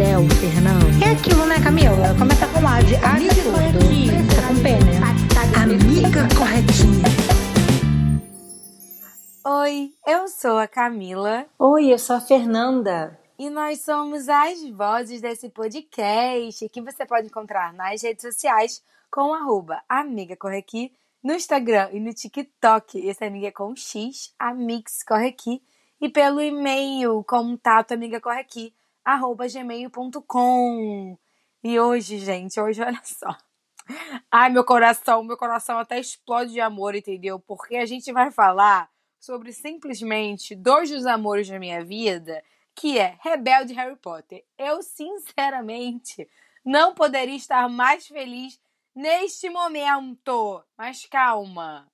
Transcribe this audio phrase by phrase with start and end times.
[0.00, 1.04] céu, Fernando.
[1.04, 2.16] É aquilo, né, Camila?
[2.18, 4.30] Começa com A de amiga tudo.
[4.34, 4.96] Tá com P, né?
[5.62, 7.04] Amiga corretinha.
[9.44, 13.18] Oi, eu sou a Camila Oi, eu sou a Fernanda.
[13.38, 19.34] e nós somos as vozes desse podcast que você pode encontrar nas redes sociais com
[19.34, 20.92] arroba Amiga Corre Aqui,
[21.22, 23.06] no Instagram e no TikTok.
[23.06, 25.60] Esse amiga é com X, Amix Corre Aqui,
[26.00, 28.72] e pelo e-mail contato amiga corre aqui,
[29.04, 31.18] arroba gmail.com.
[31.62, 33.36] E hoje, gente, hoje olha só.
[34.30, 37.38] Ai, meu coração, meu coração até explode de amor, entendeu?
[37.40, 42.42] Porque a gente vai falar sobre simplesmente dois dos amores da minha vida,
[42.74, 44.44] que é Rebelde Harry Potter.
[44.56, 46.28] Eu, sinceramente,
[46.64, 48.60] não poderia estar mais feliz
[48.94, 50.64] neste momento.
[50.76, 51.90] Mas calma.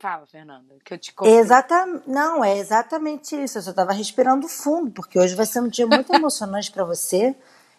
[0.00, 1.28] Fala, Fernanda, que eu te conto.
[1.28, 2.02] Exata...
[2.06, 3.58] Não, é exatamente isso.
[3.58, 7.36] Eu só tava respirando fundo, porque hoje vai ser um dia muito emocionante pra você.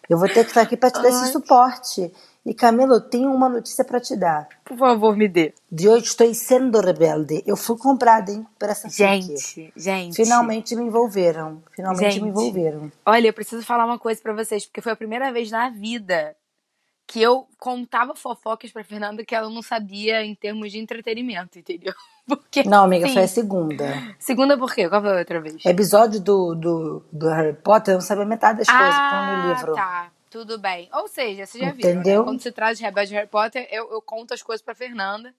[0.08, 2.12] Eu vou ter que estar aqui pra te dar esse suporte.
[2.46, 4.48] E Camila, eu tenho uma notícia pra te dar.
[4.64, 5.52] Por favor, me dê.
[5.70, 7.42] De hoje estou sendo rebelde.
[7.44, 8.88] Eu fui comprada, hein, por essa.
[8.88, 10.14] Gente, gente.
[10.14, 11.60] Finalmente me envolveram.
[11.74, 12.22] Finalmente Gente.
[12.22, 12.92] me envolveram.
[13.04, 16.36] Olha, eu preciso falar uma coisa pra vocês, porque foi a primeira vez na vida
[17.06, 21.92] que eu contava fofocas pra Fernanda que ela não sabia em termos de entretenimento, entendeu?
[22.26, 23.14] Porque, Não, amiga, sim.
[23.14, 23.84] foi a segunda.
[24.18, 24.88] Segunda por quê?
[24.88, 25.64] Qual foi a outra vez?
[25.66, 29.48] Episódio do, do, do Harry Potter, eu não sabia metade das coisas que estão no
[29.48, 29.74] livro.
[29.74, 30.10] tá.
[30.30, 30.88] Tudo bem.
[30.94, 32.20] Ou seja, você já viu, Entendeu?
[32.20, 32.24] né?
[32.24, 35.34] Quando se traz de Rebelde Harry Potter, eu, eu conto as coisas pra Fernanda,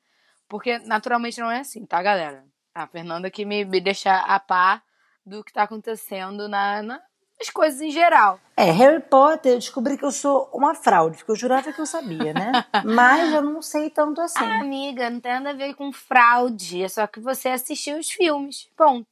[0.48, 2.46] porque naturalmente não é assim, tá, galera?
[2.76, 4.84] A Fernanda que me, me deixa a par
[5.26, 7.02] do que tá acontecendo na, na-
[7.40, 8.40] nas coisas em geral.
[8.56, 11.86] É, Harry Potter, eu descobri que eu sou uma fraude, porque eu jurava que eu
[11.86, 12.52] sabia, né?
[12.86, 14.44] Mas eu não sei tanto assim.
[14.44, 16.84] Ah, amiga, não tem nada a ver com fraude.
[16.84, 18.70] É só que você assistiu os filmes.
[18.78, 19.08] Ponto.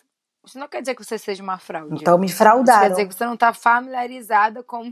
[0.46, 1.96] Isso não quer dizer que você seja uma fraude.
[2.02, 2.90] Então me Isso quer fraudaram.
[2.90, 4.92] dizer que você não tá familiarizada com.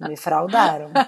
[0.00, 0.90] Me fraudaram.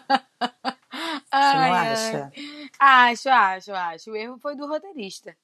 [1.26, 1.92] Você Ai, não ai.
[1.92, 2.32] acha?
[2.78, 4.10] Acho, acho, acho.
[4.10, 5.36] O erro foi do roteirista.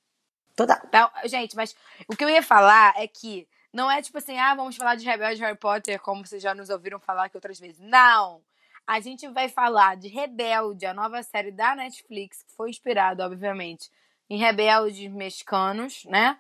[0.57, 0.81] Toda.
[0.87, 1.77] Então, gente, mas
[2.09, 5.05] o que eu ia falar é que não é tipo assim, ah, vamos falar de
[5.05, 7.81] Rebelde Harry Potter, como vocês já nos ouviram falar aqui outras vezes.
[7.81, 8.43] Não!
[8.87, 13.91] A gente vai falar de Rebelde, a nova série da Netflix, que foi inspirada, obviamente,
[14.29, 16.37] em rebeldes mexicanos, né?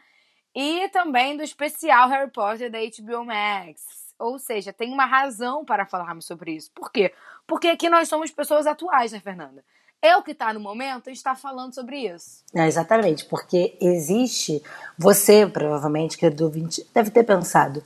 [0.54, 4.14] E também do especial Harry Potter da HBO Max.
[4.18, 6.70] Ou seja, tem uma razão para falarmos sobre isso.
[6.72, 7.14] Por quê?
[7.46, 9.64] Porque aqui nós somos pessoas atuais, né, Fernanda?
[10.02, 12.42] Eu que tá no momento está falando sobre isso.
[12.52, 14.60] É, exatamente, porque existe.
[14.98, 17.84] Você, provavelmente, querido ouvinte, deve ter pensado.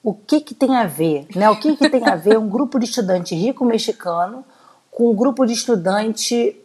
[0.00, 1.50] O que, que tem a ver, né?
[1.50, 4.44] O que, que tem a ver um grupo de estudante rico mexicano
[4.92, 6.56] com um grupo de estudante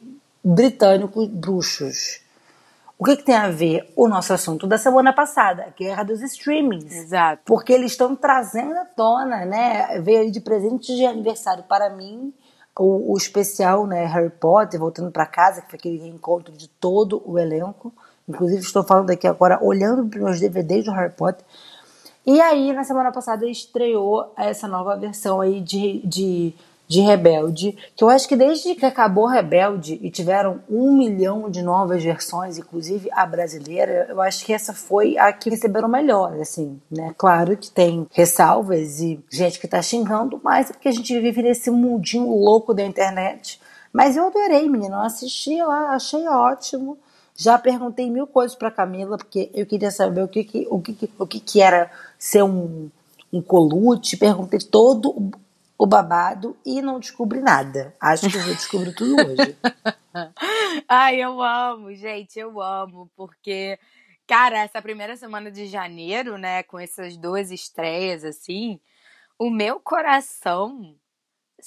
[0.44, 2.22] britânico bruxos?
[3.00, 6.22] O que, que tem a ver o nosso assunto da semana passada, a guerra dos
[6.22, 6.96] streamings?
[6.96, 7.42] Exato.
[7.46, 10.00] Porque eles estão trazendo à tona, né?
[10.02, 12.32] Veio aí de presente de aniversário para mim
[12.78, 14.06] o, o especial, né?
[14.06, 17.94] Harry Potter, voltando para casa, que foi aquele reencontro de todo o elenco.
[18.28, 21.46] Inclusive, estou falando aqui agora, olhando para meus DVDs do Harry Potter.
[22.26, 26.54] E aí, na semana passada, estreou essa nova versão aí de, de,
[26.92, 31.62] de Rebelde, que eu acho que desde que acabou Rebelde e tiveram um milhão de
[31.62, 36.82] novas versões, inclusive a brasileira, eu acho que essa foi a que receberam melhor, assim,
[36.92, 37.16] né?
[37.18, 41.42] Claro que tem ressalvas e gente que tá xingando, mas é porque a gente vive
[41.42, 43.58] nesse mundinho louco da internet.
[43.94, 46.98] Mas eu adorei, menina, eu assisti lá, achei ótimo.
[47.38, 50.92] Já perguntei mil coisas para Camila, porque eu queria saber o que, que, o que,
[50.94, 52.90] que- o que, que era ser um,
[53.32, 54.18] um colute.
[54.18, 55.32] Perguntei todo
[55.84, 57.96] o- babado e não descobri nada.
[58.02, 59.58] Acho que eu vou descobrir tudo hoje.
[60.88, 63.80] Ai, eu amo, gente, eu amo, porque,
[64.28, 68.80] cara, essa primeira semana de janeiro, né, com essas duas estreias, assim,
[69.40, 70.96] o meu coração.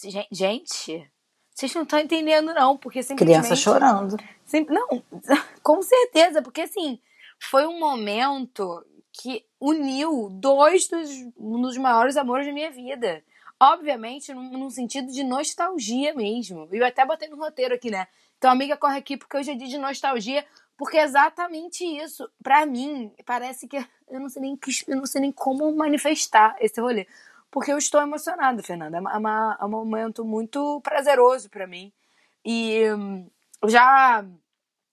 [0.04, 1.10] Gen- Gente,
[1.54, 3.38] vocês não estão entendendo, não, porque simplesmente.
[3.42, 4.16] Criança chorando.
[4.44, 5.02] Sim, não,
[5.62, 6.98] com certeza, porque assim,
[7.40, 13.22] foi um momento que uniu dois dos, um dos maiores amores da minha vida.
[13.72, 16.68] Obviamente, num, num sentido de nostalgia mesmo.
[16.72, 18.06] E eu até botei no roteiro aqui, né?
[18.36, 20.44] Então, amiga, corre aqui, porque hoje é dia de nostalgia,
[20.76, 22.28] porque é exatamente isso.
[22.42, 23.76] Pra mim, parece que
[24.08, 24.58] eu não sei nem,
[24.88, 27.06] eu não sei nem como manifestar esse rolê.
[27.50, 28.98] Porque eu estou emocionada, Fernanda.
[28.98, 31.92] É, uma- é é um momento muito prazeroso pra mim.
[32.44, 33.30] E hum,
[33.66, 34.24] já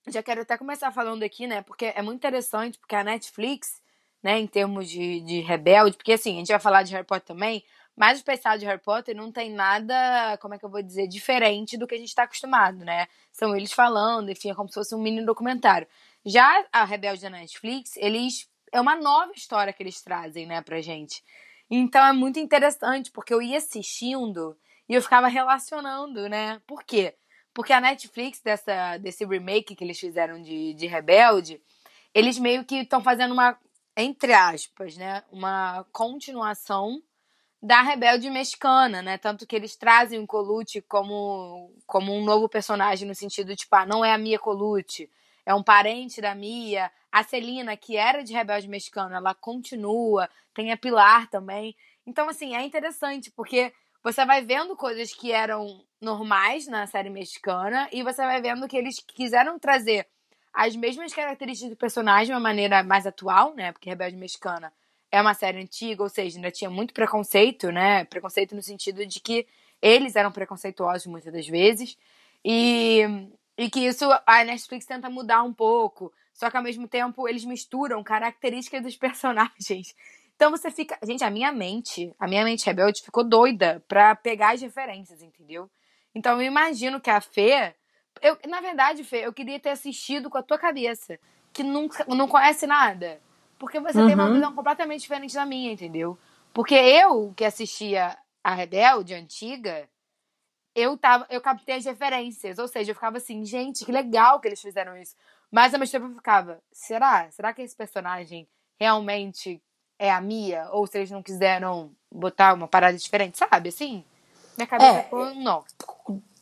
[0.07, 1.61] já quero até começar falando aqui, né?
[1.61, 3.81] Porque é muito interessante, porque a Netflix,
[4.23, 7.25] né, em termos de, de rebelde, porque assim, a gente vai falar de Harry Potter
[7.25, 7.63] também,
[8.01, 11.05] mas o especial de Harry Potter não tem nada, como é que eu vou dizer,
[11.07, 13.07] diferente do que a gente está acostumado, né?
[13.31, 15.87] São eles falando, enfim, é como se fosse um mini documentário.
[16.25, 18.49] Já a Rebelde da Netflix, eles.
[18.71, 21.23] É uma nova história que eles trazem, né, pra gente.
[21.69, 24.57] Então é muito interessante, porque eu ia assistindo
[24.89, 26.59] e eu ficava relacionando, né?
[26.65, 27.13] Por quê?
[27.53, 31.61] Porque a Netflix, dessa, desse remake que eles fizeram de, de Rebelde,
[32.15, 33.55] eles meio que estão fazendo uma,
[33.95, 35.23] entre aspas, né?
[35.31, 36.99] Uma continuação
[37.61, 39.17] da Rebelde Mexicana, né?
[39.17, 43.85] Tanto que eles trazem o Colucci como, como um novo personagem, no sentido, tipo, ah,
[43.85, 45.09] não é a Mia Colucci,
[45.45, 46.91] é um parente da Mia.
[47.11, 50.29] A Celina, que era de Rebelde Mexicana, ela continua.
[50.53, 51.75] Tem a Pilar também.
[52.05, 53.73] Então, assim, é interessante, porque
[54.03, 58.75] você vai vendo coisas que eram normais na série mexicana e você vai vendo que
[58.75, 60.07] eles quiseram trazer
[60.53, 63.71] as mesmas características do personagem de uma maneira mais atual, né?
[63.71, 64.73] Porque Rebelde Mexicana
[65.11, 68.05] é uma série antiga, ou seja, ainda tinha muito preconceito, né?
[68.05, 69.45] Preconceito no sentido de que
[69.81, 71.97] eles eram preconceituosos muitas das vezes.
[72.43, 73.01] E,
[73.57, 76.11] e que isso a Netflix tenta mudar um pouco.
[76.33, 79.93] Só que ao mesmo tempo eles misturam características dos personagens
[80.41, 80.97] então você fica.
[81.03, 85.69] Gente, a minha mente, a minha mente rebelde ficou doida pra pegar as referências, entendeu?
[86.15, 87.75] Então eu imagino que a Fê.
[88.19, 91.19] Eu, na verdade, Fê, eu queria ter assistido com a tua cabeça,
[91.53, 93.21] que nunca, não conhece nada.
[93.61, 94.07] Porque você uhum.
[94.07, 94.33] tem uma uhum.
[94.33, 96.17] visão completamente diferente da minha, entendeu?
[96.51, 99.87] Porque eu, que assistia a Rebelde antiga,
[100.73, 102.57] eu tava, eu captei as referências.
[102.57, 105.15] Ou seja, eu ficava assim, gente, que legal que eles fizeram isso.
[105.51, 107.29] Mas ao mesmo tempo eu ficava, será?
[107.29, 108.47] Será que esse personagem
[108.79, 109.61] realmente
[109.99, 113.69] é a Mia, ou se eles não quiseram botar uma parada diferente, sabe?
[113.69, 114.03] Assim,
[114.57, 115.61] minha cabeça é, ficou um nó.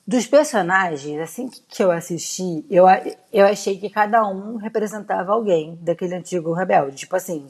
[0.09, 2.85] Dos personagens, assim que eu assisti, eu,
[3.31, 6.95] eu achei que cada um representava alguém daquele antigo rebelde.
[6.95, 7.47] Tipo assim,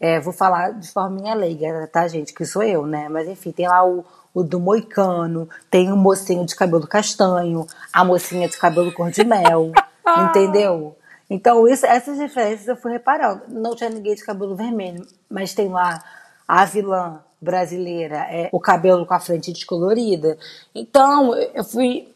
[0.00, 2.32] é, vou falar de forma leiga, tá, gente?
[2.32, 3.06] Que sou eu, né?
[3.10, 4.02] Mas enfim, tem lá o,
[4.32, 9.22] o do Moicano, tem o mocinho de cabelo castanho, a mocinha de cabelo cor de
[9.22, 9.70] mel,
[10.30, 10.96] entendeu?
[11.28, 13.42] Então, isso, essas referências eu fui reparando.
[13.48, 16.02] Não tinha ninguém de cabelo vermelho, mas tem lá
[16.48, 20.36] a vilã brasileira, é o cabelo com a frente descolorida.
[20.74, 22.14] Então, eu fui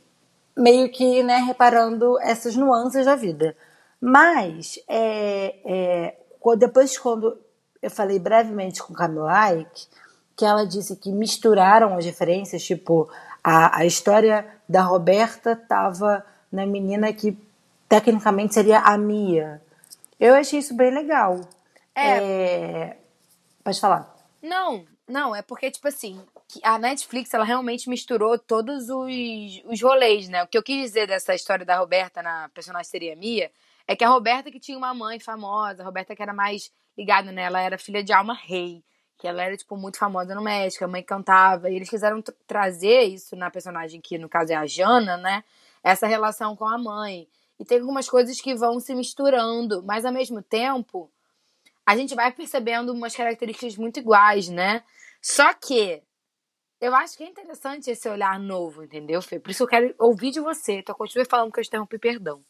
[0.57, 3.57] meio que né, reparando essas nuances da vida.
[4.01, 6.15] Mas, é, é,
[6.59, 7.39] depois, quando
[7.81, 9.87] eu falei brevemente com Camila Ike,
[10.37, 13.09] que ela disse que misturaram as referências, tipo,
[13.43, 17.39] a, a história da Roberta estava na menina que
[17.89, 19.63] tecnicamente seria a Mia.
[20.19, 21.41] Eu achei isso bem legal.
[21.95, 22.19] É.
[22.19, 22.97] é...
[23.63, 24.15] Pode falar.
[24.43, 26.21] Não, não, é porque, tipo assim,
[26.63, 30.43] a Netflix, ela realmente misturou todos os, os rolês, né?
[30.43, 33.51] O que eu quis dizer dessa história da Roberta na personagem seria Mia,
[33.87, 37.31] é que a Roberta que tinha uma mãe famosa, a Roberta que era mais ligada
[37.31, 38.83] nela, era filha de Alma Rei,
[39.19, 43.03] que ela era, tipo, muito famosa no México, a mãe cantava, e eles quiseram trazer
[43.03, 45.45] isso na personagem que, no caso, é a Jana, né?
[45.83, 47.29] Essa relação com a mãe.
[47.61, 51.11] E tem algumas coisas que vão se misturando, mas ao mesmo tempo
[51.87, 54.83] a gente vai percebendo umas características muito iguais, né?
[55.21, 56.03] Só que
[56.81, 59.39] eu acho que é interessante esse olhar novo, entendeu, Fê?
[59.39, 60.81] Por isso eu quero ouvir de você.
[60.81, 62.41] Então continue falando que eu interrompi, perdão.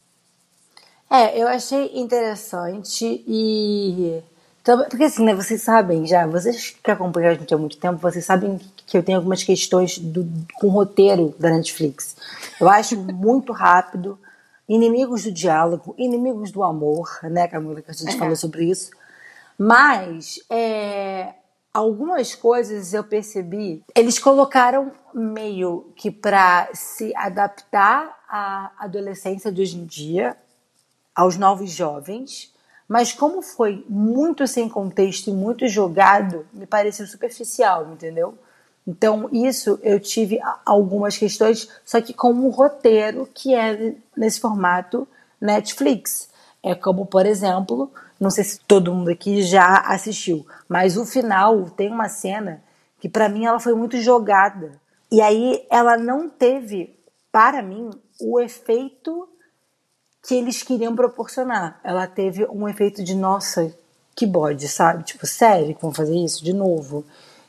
[1.09, 4.21] É, eu achei interessante e.
[4.89, 8.25] Porque assim, né, vocês sabem já, vocês que acompanham a gente há muito tempo, vocês
[8.25, 12.17] sabem que eu tenho algumas questões do, com o roteiro da Netflix.
[12.59, 14.19] Eu acho muito rápido,
[14.67, 18.17] inimigos do diálogo, inimigos do amor, né, Camila, que a gente é.
[18.17, 18.89] falou sobre isso.
[19.57, 21.33] Mas é,
[21.73, 29.77] algumas coisas eu percebi, eles colocaram meio que para se adaptar à adolescência de hoje
[29.77, 30.35] em dia,
[31.13, 32.53] aos novos jovens,
[32.87, 38.37] mas como foi muito sem contexto e muito jogado, me pareceu superficial, entendeu?
[38.87, 45.07] Então, isso eu tive algumas questões, só que com um roteiro que é nesse formato
[45.41, 46.29] Netflix.
[46.61, 51.69] É como, por exemplo, não sei se todo mundo aqui já assistiu, mas o final
[51.69, 52.63] tem uma cena
[52.99, 54.79] que para mim ela foi muito jogada.
[55.11, 56.97] E aí ela não teve,
[57.31, 59.27] para mim, o efeito
[60.25, 61.79] que eles queriam proporcionar.
[61.83, 63.73] Ela teve um efeito de nossa,
[64.15, 65.03] que bode, sabe?
[65.03, 67.05] Tipo, sério, vamos fazer isso de novo.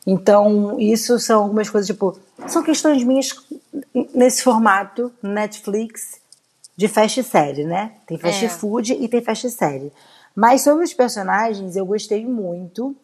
[0.07, 3.35] Então, isso são algumas coisas, tipo, são questões minhas
[4.15, 6.21] nesse formato Netflix
[6.77, 7.93] de fast série, né?
[8.07, 8.49] Tem fast é.
[8.49, 9.91] food e tem fast série.
[10.37, 12.95] Mas sobre os personagens, eu gostei muito.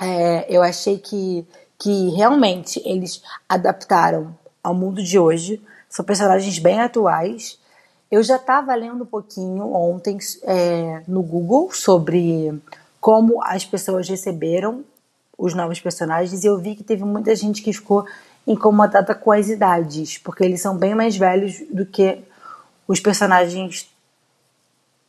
[0.00, 1.44] É, eu achei que,
[1.76, 5.60] que realmente eles adaptaram ao mundo de hoje.
[5.90, 7.58] São personagens bem atuais.
[8.08, 12.62] Eu já estava lendo um pouquinho ontem é, no Google sobre
[13.00, 14.84] como as pessoas receberam
[15.36, 18.06] os novos personagens e eu vi que teve muita gente que ficou
[18.46, 22.22] incomodada com as idades, porque eles são bem mais velhos do que
[22.86, 23.90] os personagens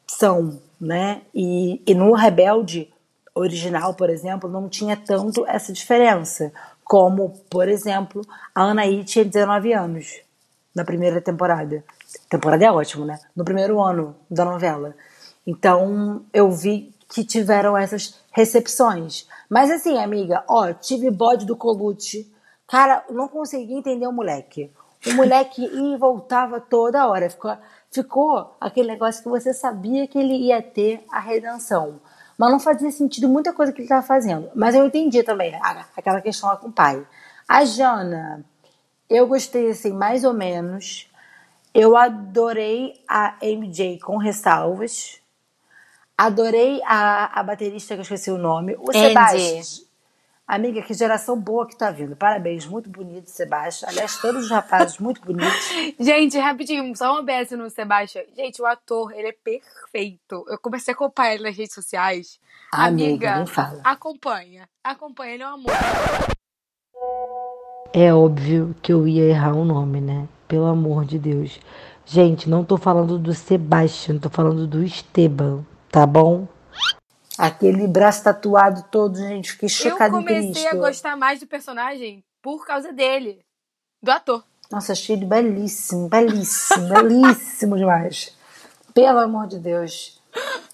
[0.08, 1.22] são, né?
[1.34, 2.92] E, e no Rebelde
[3.34, 6.52] original, por exemplo, não tinha tanto essa diferença.
[6.84, 8.22] Como, por exemplo,
[8.54, 10.22] a Anaí tinha 19 anos
[10.76, 11.84] na primeira temporada.
[12.30, 13.18] Temporada é ótimo, né?
[13.36, 14.94] No primeiro ano da novela.
[15.48, 19.28] Então, eu vi que tiveram essas recepções.
[19.50, 22.30] Mas assim, amiga, ó, tive bode do Colute.
[22.68, 24.72] Cara, não consegui entender o moleque.
[25.06, 27.30] O moleque ia e voltava toda hora.
[27.30, 27.56] Ficou,
[27.94, 32.02] ficou aquele negócio que você sabia que ele ia ter a redenção.
[32.38, 34.50] Mas não fazia sentido muita coisa que ele estava fazendo.
[34.56, 35.54] Mas eu entendi também
[35.96, 37.06] aquela questão lá com o pai.
[37.48, 38.44] A Jana,
[39.10, 41.08] eu gostei assim, mais ou menos.
[41.74, 45.20] Eu adorei a MJ com ressalvas.
[46.18, 48.76] Adorei a, a baterista que eu esqueci o nome.
[48.80, 49.93] O Sebastião.
[50.46, 52.18] Amiga, que geração boa que tá vindo.
[52.18, 53.90] Parabéns, muito bonito, Sebastião.
[53.90, 55.70] Aliás, todos os rapazes muito bonitos.
[55.98, 58.26] Gente, rapidinho, só um OBS no Sebastião.
[58.36, 60.46] Gente, o ator, ele é perfeito.
[60.50, 62.40] Eu comecei a acompanhar ele nas redes sociais.
[62.74, 63.80] Amiga, Amiga fala.
[63.84, 64.70] acompanha.
[64.84, 65.72] Acompanha, ele é um amor.
[67.94, 70.28] É óbvio que eu ia errar o nome, né?
[70.48, 71.60] Pelo amor de Deus.
[72.06, 76.48] Gente, não tô falando do Sebastião, tô falando do Esteban, tá bom?
[77.38, 82.66] Aquele braço tatuado todo, gente, fiquei chocada Eu comecei a gostar mais do personagem por
[82.66, 83.40] causa dele,
[84.02, 84.44] do ator.
[84.72, 88.36] Nossa, achei ele belíssimo, belíssimo, belíssimo demais.
[88.94, 90.22] Pelo amor de Deus.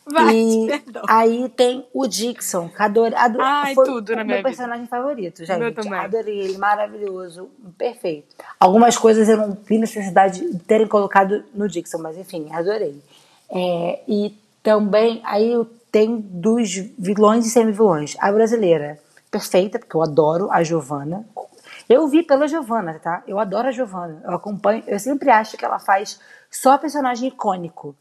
[0.05, 1.03] Vai, e perdão.
[1.07, 3.17] aí tem o Dixon, que adorei.
[3.17, 4.49] adorei Ai, foi tudo na o minha meu vida.
[4.49, 5.59] personagem favorito, gente.
[5.59, 5.99] Meu também.
[5.99, 8.35] Adorei ele, maravilhoso, perfeito.
[8.59, 13.01] Algumas coisas eu não vi necessidade de terem colocado no Dixon, mas enfim, adorei.
[13.49, 18.15] É, e também, aí eu tenho dos vilões e semi-vilões.
[18.19, 18.99] A brasileira,
[19.31, 21.25] perfeita, porque eu adoro a Giovanna.
[21.87, 23.23] Eu vi pela Giovanna, tá?
[23.27, 24.21] Eu adoro a Giovanna.
[24.23, 26.19] Eu acompanho, eu sempre acho que ela faz
[26.51, 27.95] só personagem icônico.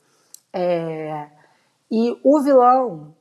[0.52, 1.26] É,
[1.90, 3.14] e o vilão,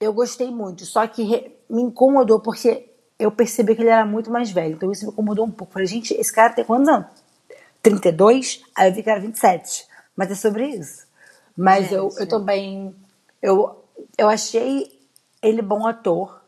[0.00, 2.88] eu gostei muito, só que re- me incomodou porque
[3.18, 4.74] eu percebi que ele era muito mais velho.
[4.74, 5.72] Então isso me incomodou um pouco.
[5.74, 7.06] Falei, gente, esse cara tem quantos anos?
[7.82, 8.62] 32?
[8.74, 9.86] Aí eu vi que era 27.
[10.16, 11.06] Mas é sobre isso.
[11.56, 12.94] Mas eu, eu também.
[13.42, 13.84] Eu,
[14.16, 14.90] eu achei
[15.42, 16.40] ele bom ator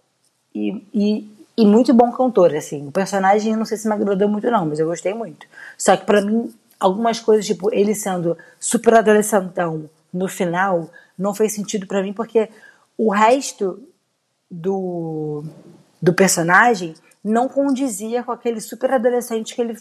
[0.54, 2.86] e, e, e muito bom cantor, assim.
[2.86, 5.46] O personagem, não sei se me agradou muito, não, mas eu gostei muito.
[5.78, 11.54] Só que pra mim, algumas coisas, tipo, ele sendo super adolescentão no final, não fez
[11.54, 12.48] sentido pra mim, porque
[12.98, 13.82] o resto
[14.50, 15.44] do,
[16.00, 16.94] do personagem
[17.24, 19.78] não condizia com aquele super adolescente que ele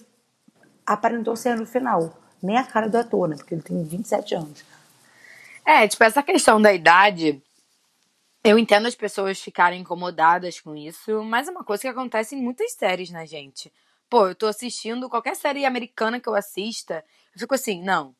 [0.85, 2.13] aparentou ser no final.
[2.41, 3.35] Nem a cara do ator, né?
[3.35, 4.63] Porque ele tem 27 anos.
[5.65, 7.41] É, tipo, essa questão da idade,
[8.43, 12.41] eu entendo as pessoas ficarem incomodadas com isso, mas é uma coisa que acontece em
[12.41, 13.71] muitas séries, né, gente?
[14.09, 17.03] Pô, eu tô assistindo qualquer série americana que eu assista,
[17.33, 18.15] eu fico assim, não.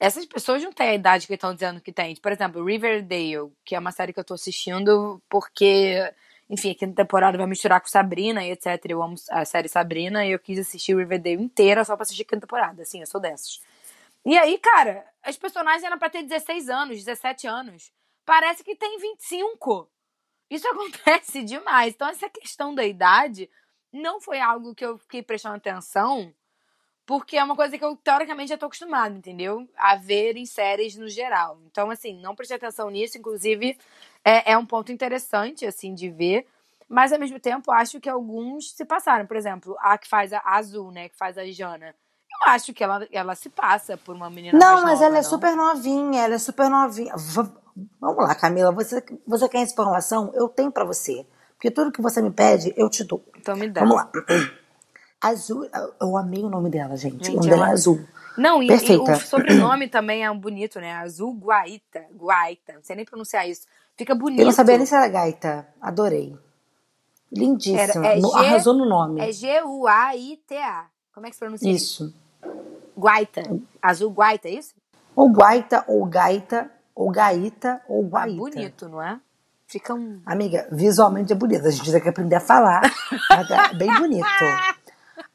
[0.00, 2.16] Essas pessoas não têm a idade que estão dizendo que tem.
[2.16, 6.10] Por exemplo, Riverdale, que é uma série que eu tô assistindo porque,
[6.48, 8.82] enfim, a quinta temporada vai misturar com Sabrina e etc.
[8.88, 12.24] Eu amo a série Sabrina e eu quis assistir Riverdale inteira só pra assistir a
[12.24, 12.82] quinta temporada.
[12.82, 13.60] Assim, eu sou dessas.
[14.24, 17.92] E aí, cara, as personagens eram pra ter 16 anos, 17 anos.
[18.24, 19.90] Parece que tem 25.
[20.50, 21.94] Isso acontece demais.
[21.94, 23.50] Então, essa questão da idade
[23.92, 26.32] não foi algo que eu fiquei prestando atenção,
[27.06, 29.68] porque é uma coisa que eu, teoricamente, já tô acostumada, entendeu?
[29.76, 31.60] A ver em séries no geral.
[31.66, 33.18] Então, assim, não prestei atenção nisso.
[33.18, 33.76] Inclusive,
[34.24, 36.46] é, é um ponto interessante, assim, de ver.
[36.88, 39.26] Mas, ao mesmo tempo, acho que alguns se passaram.
[39.26, 41.08] Por exemplo, a que faz a Azul, né?
[41.08, 41.94] Que faz a Jana.
[42.46, 45.22] Eu acho que ela, ela se passa por uma menina Não, mas nova, ela é
[45.22, 45.28] não?
[45.28, 47.14] super novinha, ela é super novinha.
[47.16, 47.50] V-
[48.00, 50.30] vamos lá, Camila, você, você quer essa informação?
[50.34, 51.26] Eu tenho pra você.
[51.54, 53.22] Porque tudo que você me pede, eu te dou.
[53.36, 53.80] Então me dá.
[53.82, 54.10] Vamos lá.
[55.20, 55.68] Azul,
[56.00, 57.26] eu amei o nome dela, gente.
[57.26, 58.00] Gente, o nome dela é ela- Azul.
[58.38, 60.92] Não, e, e o sobrenome também é um bonito, né?
[60.94, 62.06] Azul Guaita.
[62.16, 62.72] Guaita.
[62.74, 63.66] Não sei nem pronunciar isso.
[63.98, 64.40] Fica bonito.
[64.40, 65.68] Eu não sabia nem se era gaita.
[65.78, 66.34] Adorei.
[67.30, 67.80] Lindíssima.
[68.06, 69.20] Era- é No- G- arrasou no nome.
[69.20, 70.86] É G-U-A-I-T-A.
[71.12, 72.14] Como é que se pronuncia Isso.
[72.96, 73.42] Guaita.
[73.80, 74.74] Azul Guaita, é isso?
[75.16, 78.36] Ou guaita, ou gaita, ou gaita, ou Ah, guaita.
[78.36, 79.18] bonito, não é?
[79.66, 80.20] Fica um.
[80.26, 81.66] Amiga, visualmente é bonito.
[81.66, 82.82] A gente tem que aprender a falar.
[83.30, 84.26] mas é bem bonito.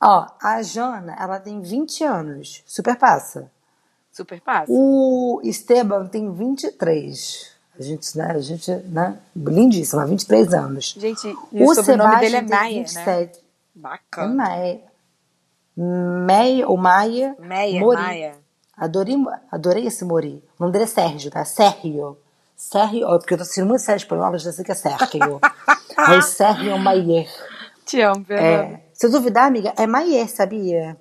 [0.01, 2.63] Ó, a Jana, ela tem 20 anos.
[2.65, 3.49] Super passa.
[4.11, 4.71] Super passo.
[4.71, 7.53] O Esteban tem 23.
[7.77, 8.31] A gente, né?
[8.31, 9.17] A gente, né?
[9.35, 10.95] Lindíssima, 23 anos.
[10.97, 12.81] Gente, e o, o sobrenome Sebastião dele é Maia, né?
[12.83, 13.37] 27.
[13.39, 13.41] É
[13.75, 14.33] Bacana.
[14.33, 14.81] Maia.
[15.77, 17.35] Meia, ou Maia.
[17.39, 18.01] Meia, Mori.
[18.01, 18.35] Maia.
[18.77, 19.15] Adorei,
[19.51, 20.43] adorei esse Mori.
[20.59, 21.43] O nome dele é Sérgio, tá?
[21.45, 22.17] Sérgio.
[22.55, 25.39] Sérgio, porque eu tô assistindo muito sério espanhol, eu já sei que é Sérgio.
[25.97, 27.27] é Sérgio Maier.
[27.85, 28.47] Te amo, Fernanda.
[28.47, 30.97] É, se eu duvidar, amiga, é Maier, sabia?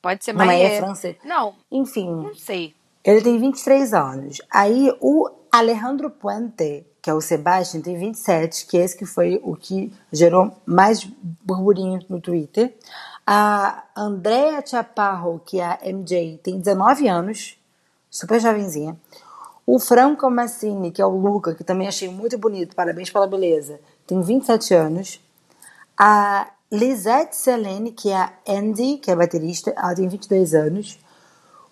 [0.00, 0.78] Pode ser Não, Maier Maier.
[0.78, 1.16] é francês.
[1.24, 2.74] Não, Enfim, não sei.
[3.04, 4.42] ele tem 23 anos.
[4.50, 9.40] Aí o Alejandro Puente, que é o Sebastian, tem 27, que é esse que foi
[9.42, 11.04] o que gerou mais
[11.42, 12.74] burburinho no Twitter.
[13.26, 17.56] A Andrea Chaparro, que é a MJ, tem 19 anos,
[18.10, 18.96] super jovenzinha.
[19.64, 23.80] O Franco Massini, que é o Luca, que também achei muito bonito, parabéns pela beleza,
[24.06, 25.20] tem 27 anos.
[25.96, 30.98] A Lisette Selene, que é a Andy, que é baterista, ela tem 22 anos.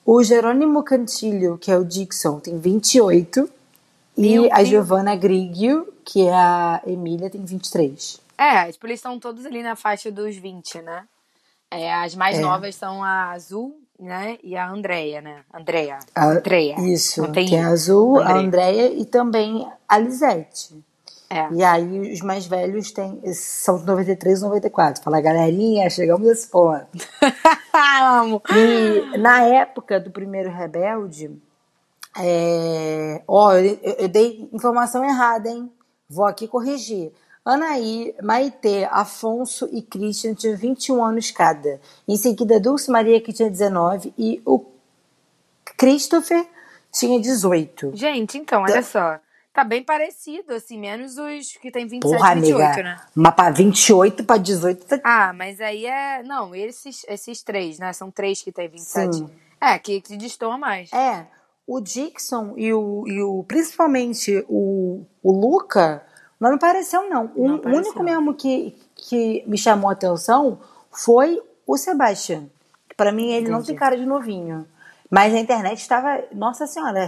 [0.04, 3.50] O Jerônimo Cantilho, que é o Dixon, tem 28.
[4.16, 4.62] Meu e a.
[4.62, 8.21] Giovanna Grigio, que é a Emília, tem 23.
[8.37, 11.04] É, tipo, eles estão todos ali na faixa dos 20, né?
[11.71, 12.41] É, as mais É.
[12.41, 14.39] novas são a Azul, né?
[14.43, 15.43] E a Andrea, né?
[15.53, 15.99] Andrea.
[16.15, 16.77] A- Andrea.
[16.81, 18.41] Isso, tem que é a Azul, a Andrea.
[18.41, 20.75] Andrea e também a Lisette.
[21.33, 21.47] É.
[21.53, 25.00] E aí os mais velhos tem, são de 93 e 94.
[25.00, 26.89] Fala, galerinha, chegamos nesse ponto.
[28.03, 28.43] Amo.
[28.53, 31.31] E na época do primeiro Rebelde,
[32.19, 33.23] é...
[33.29, 35.71] ó, eu- eu dei informação errada, hein?
[36.09, 37.12] Vou aqui corrigir.
[37.44, 41.80] Anaí, Maitê, Afonso e Christian tinham 21 anos cada.
[42.06, 44.64] Em seguida, Dulce Maria, que tinha 19, e o
[45.76, 46.47] Christopher
[46.92, 47.92] tinha 18.
[47.94, 49.18] Gente, então, olha só.
[49.52, 52.82] Tá bem parecido, assim, menos os que tem 27 Porra, e 28, amiga.
[52.82, 53.00] né?
[53.14, 56.23] Mas pra 28 pra 18 tá Ah, mas aí é.
[56.23, 57.92] Não, esses, esses três, né?
[57.92, 59.16] São três que tem 27.
[59.16, 59.30] Sim.
[59.61, 60.92] É, que, que destoa mais.
[60.92, 61.26] É,
[61.66, 66.06] o Dixon e o, e o principalmente o, o Luca
[66.40, 67.30] não me pareceu, não.
[67.37, 67.82] O Não pareceu.
[67.85, 70.59] único mesmo que, que me chamou a atenção
[70.90, 72.49] foi o Sebastian.
[72.97, 73.66] Pra mim, ele não Entendi.
[73.68, 74.66] tem cara de novinho.
[75.11, 77.06] Mas a internet estava, nossa senhora,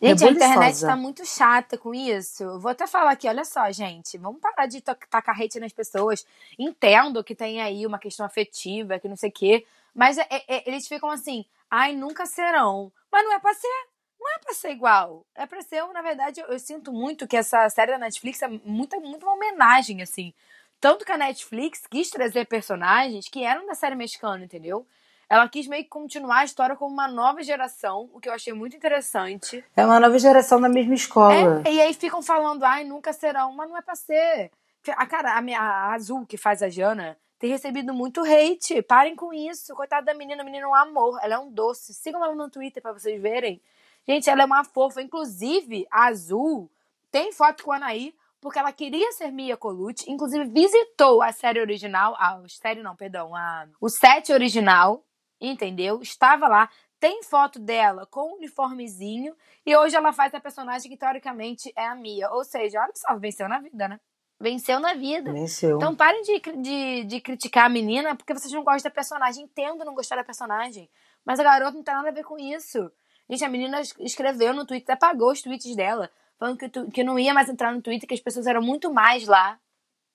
[0.00, 0.86] Gente, a internet rebuliçosa.
[0.86, 2.42] tá muito chata com isso.
[2.44, 4.16] Eu Vou até falar aqui, olha só, gente.
[4.18, 6.24] Vamos parar de tacar hate nas pessoas.
[6.58, 9.66] Entendo que tem aí uma questão afetiva, que não sei o quê.
[9.94, 12.92] Mas é- é- eles ficam assim, ai, nunca serão.
[13.10, 13.86] Mas não é pra ser.
[14.28, 15.24] Não é pra ser igual.
[15.34, 18.48] É pra ser, na verdade, eu, eu sinto muito que essa série da Netflix é
[18.48, 20.34] muito, muito uma homenagem, assim.
[20.78, 24.86] Tanto que a Netflix quis trazer personagens que eram da série mexicana, entendeu?
[25.30, 28.52] Ela quis meio que continuar a história como uma nova geração, o que eu achei
[28.52, 29.64] muito interessante.
[29.74, 31.62] É uma nova geração da mesma escola.
[31.64, 34.50] É, e aí ficam falando, ai, nunca serão, mas não é pra ser.
[34.88, 38.82] A cara, a, minha, a Azul, que faz a Jana, tem recebido muito hate.
[38.82, 39.74] Parem com isso.
[39.74, 41.18] Coitada da menina, a menina é um amor.
[41.22, 41.92] Ela é um doce.
[41.92, 43.60] Sigam ela no Twitter pra vocês verem.
[44.08, 45.02] Gente, ela é uma fofa.
[45.02, 46.70] Inclusive, a Azul
[47.10, 50.10] tem foto com a Anaí, porque ela queria ser Mia Colucci.
[50.10, 52.16] Inclusive, visitou a série original.
[52.18, 53.34] A série não, perdão.
[53.36, 55.04] A, o set original,
[55.38, 56.00] entendeu?
[56.00, 56.70] Estava lá.
[56.98, 59.36] Tem foto dela com o uniformezinho.
[59.66, 62.30] E hoje ela faz a personagem que teoricamente é a Mia.
[62.30, 64.00] Ou seja, olha só, venceu na vida, né?
[64.40, 65.32] Venceu na vida.
[65.32, 65.76] Venceu.
[65.76, 69.44] Então parem de, de, de criticar a menina porque vocês não gostam da personagem.
[69.44, 70.88] Entendo não gostar da personagem.
[71.26, 72.90] Mas a garota não tem nada a ver com isso.
[73.28, 77.04] Gente, a menina es- escreveu no Twitter, apagou os tweets dela, falando que, tu- que
[77.04, 79.58] não ia mais entrar no Twitter, que as pessoas eram muito mais lá.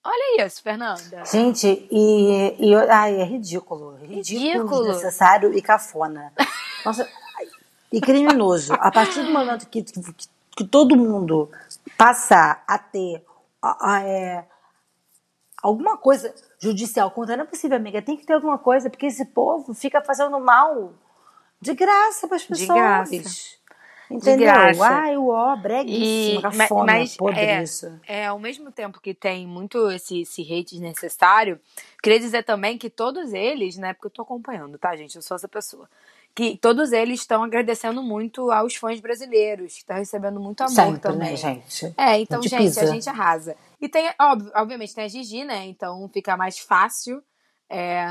[0.04, 1.24] Olha isso, Fernanda.
[1.26, 3.96] Gente, e, e ai, é ridículo.
[3.98, 4.84] Ridículo, Ridículo.
[4.86, 6.34] desnecessário e cafona.
[6.86, 7.08] Nossa,
[7.92, 8.74] e criminoso.
[8.74, 10.02] A partir do momento que, que,
[10.58, 11.50] que todo mundo
[11.98, 13.24] passar a ter
[13.62, 14.46] a- a- é,
[15.62, 18.02] alguma coisa judicial contra, não é possível, amiga.
[18.02, 20.94] Tem que ter alguma coisa, porque esse povo fica fazendo mal
[21.64, 22.70] de graça para as De pessoas.
[23.10, 23.64] graça.
[24.12, 24.48] Entendeu?
[24.54, 24.86] graça.
[24.88, 27.64] Ai, o ó, breguíssima, ma- cafona, mas, podre é.
[28.06, 31.60] É, ao mesmo tempo que tem muito esse, esse hate desnecessário,
[32.02, 35.16] queria dizer também que todos eles, né, porque eu tô acompanhando, tá, gente?
[35.16, 35.90] Eu sou essa pessoa.
[36.36, 41.00] Que todos eles estão agradecendo muito aos fãs brasileiros, que estão recebendo muito amor Sempre,
[41.00, 41.32] também.
[41.32, 41.94] né, gente?
[41.98, 43.56] É, então, gente gente, a gente arrasa.
[43.80, 45.66] E tem, óbvio, obviamente, tem a Gigi, né?
[45.68, 47.24] Então fica mais fácil
[47.74, 48.06] é,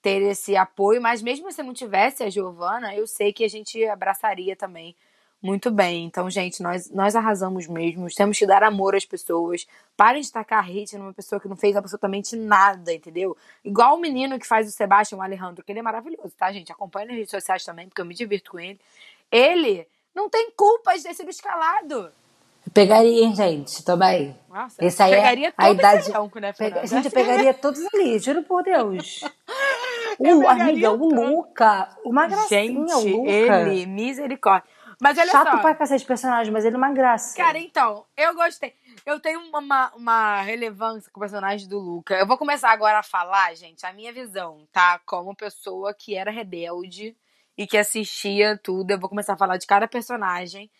[0.00, 1.02] ter esse apoio.
[1.02, 4.94] Mas mesmo se não tivesse a Giovana, eu sei que a gente abraçaria também
[5.42, 6.04] muito bem.
[6.04, 8.06] Então, gente, nós, nós arrasamos mesmo.
[8.14, 9.66] Temos que dar amor às pessoas.
[9.96, 13.36] Parem de tacar hate numa pessoa que não fez absolutamente nada, entendeu?
[13.64, 16.70] Igual o menino que faz o Sebastião Alejandro, que ele é maravilhoso, tá, gente?
[16.70, 18.78] Acompanha nas redes sociais também, porque eu me divirto com ele.
[19.32, 22.12] Ele não tem culpa de ter sido escalado.
[22.74, 23.84] Pegaria, gente?
[23.84, 24.38] Também.
[24.48, 26.10] Nossa, Esse aí pegaria é a idade.
[26.10, 26.86] elenco, né, Pega-?
[26.86, 29.20] Gente, eu pegaria todos ali, juro por Deus.
[30.18, 31.08] Eu O, pegaria amiga, o.
[31.14, 33.30] Luca, uma gracinha, Gente, o Luca.
[33.62, 34.68] ele, misericórdia.
[35.00, 35.58] Mas olha Chato só.
[35.58, 37.34] pra cacete de personagem, mas ele é uma graça.
[37.34, 38.74] Cara, então, eu gostei.
[39.06, 42.16] Eu tenho uma, uma relevância com o personagem do Luca.
[42.16, 45.00] Eu vou começar agora a falar, gente, a minha visão, tá?
[45.06, 47.16] Como pessoa que era rebelde
[47.56, 48.90] e que assistia tudo.
[48.90, 50.70] Eu vou começar a falar de cada personagem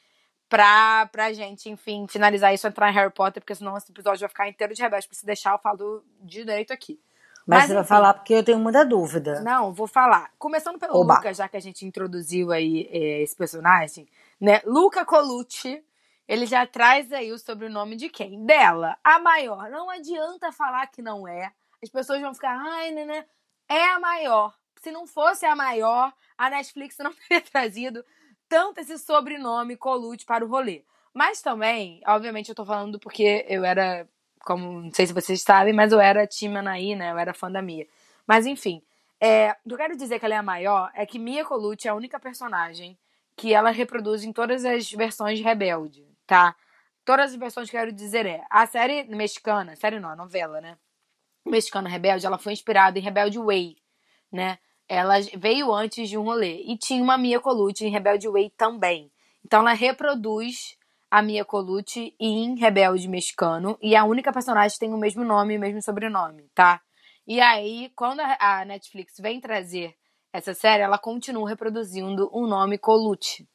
[0.50, 4.28] pra, pra gente, enfim, finalizar isso, entrar em Harry Potter, porque senão esse episódio vai
[4.28, 5.06] ficar inteiro de rebelde.
[5.06, 7.00] Pra se deixar, eu falo de direito aqui.
[7.46, 7.88] Mas, Mas, você vai enfim.
[7.88, 9.40] falar porque eu tenho muita dúvida.
[9.40, 10.30] Não, vou falar.
[10.38, 11.14] Começando pelo Oba.
[11.14, 14.06] Luca, já que a gente introduziu aí é, esse personagem,
[14.40, 14.60] né?
[14.66, 15.82] Luca Colucci,
[16.28, 18.44] ele já traz aí o sobrenome de quem?
[18.44, 19.70] Dela, a maior.
[19.70, 21.52] Não adianta falar que não é.
[21.82, 23.24] As pessoas vão ficar, ai, né, né?
[23.68, 24.52] É a maior.
[24.82, 28.04] Se não fosse a maior, a Netflix não teria trazido
[28.50, 30.82] tanto esse sobrenome Colucci para o rolê.
[31.14, 34.06] Mas também, obviamente, eu tô falando porque eu era,
[34.40, 37.12] como não sei se vocês sabem, mas eu era Tim Anaí, né?
[37.12, 37.86] Eu era fã da Mia.
[38.26, 38.82] Mas enfim,
[39.20, 41.86] é, o que eu quero dizer que ela é a maior é que Mia Colucci
[41.86, 42.98] é a única personagem
[43.36, 46.54] que ela reproduz em todas as versões de Rebelde, tá?
[47.04, 50.60] Todas as versões que eu quero dizer é a série mexicana, série não, a novela,
[50.60, 50.76] né?
[51.46, 53.76] Mexicana Rebelde, ela foi inspirada em Rebelde Way,
[54.30, 54.58] né?
[54.92, 59.08] Ela veio antes de um rolê e tinha uma Mia Colucci em Rebelde Way também.
[59.46, 60.76] Então ela reproduz
[61.08, 65.56] a Mia Colucci em Rebelde Mexicano e a única personagem tem o mesmo nome e
[65.58, 66.80] o mesmo sobrenome, tá?
[67.24, 69.94] E aí, quando a Netflix vem trazer
[70.32, 73.48] essa série, ela continua reproduzindo o nome Colucci.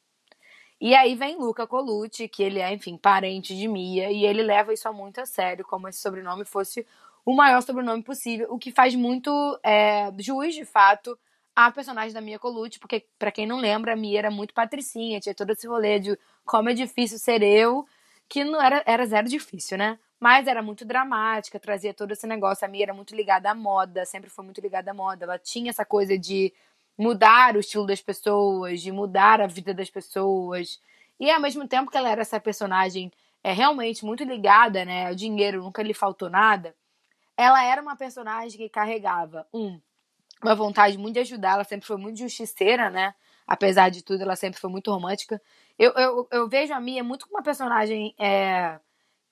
[0.79, 4.71] E aí vem Luca Colucci, que ele é, enfim, parente de Mia, e ele leva
[4.71, 6.87] isso a muito a sério, como se esse sobrenome fosse
[7.25, 9.29] o maior sobrenome possível, o que faz muito
[9.63, 11.17] é, de fato,
[11.55, 15.19] a personagem da Mia Colucci, porque, pra quem não lembra, a Mia era muito patricinha,
[15.19, 17.85] tinha todo esse rolê de como é difícil ser eu,
[18.27, 19.97] que não era, era zero difícil, né?
[20.19, 22.65] Mas era muito dramática, trazia todo esse negócio.
[22.65, 25.25] A Mia era muito ligada à moda, sempre foi muito ligada à moda.
[25.25, 26.53] Ela tinha essa coisa de
[26.97, 30.79] mudar o estilo das pessoas, de mudar a vida das pessoas.
[31.19, 33.11] E ao mesmo tempo que ela era essa personagem
[33.43, 36.75] é realmente muito ligada, né, ao dinheiro, nunca lhe faltou nada.
[37.37, 39.79] Ela era uma personagem que carregava um
[40.45, 43.13] uma vontade muito de ajudar, ela sempre foi muito justiceira, né?
[43.47, 45.41] Apesar de tudo, ela sempre foi muito romântica.
[45.77, 48.79] Eu, eu, eu vejo a Mia muito como uma personagem é,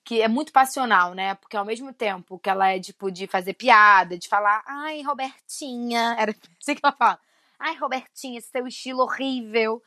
[0.04, 1.34] que é muito passional, né?
[1.36, 6.16] Porque ao mesmo tempo que ela é, tipo, de fazer piada, de falar, ai, Robertinha,
[6.20, 7.18] era assim que ela fala,
[7.58, 9.82] ai, Robertinha, esse seu estilo horrível,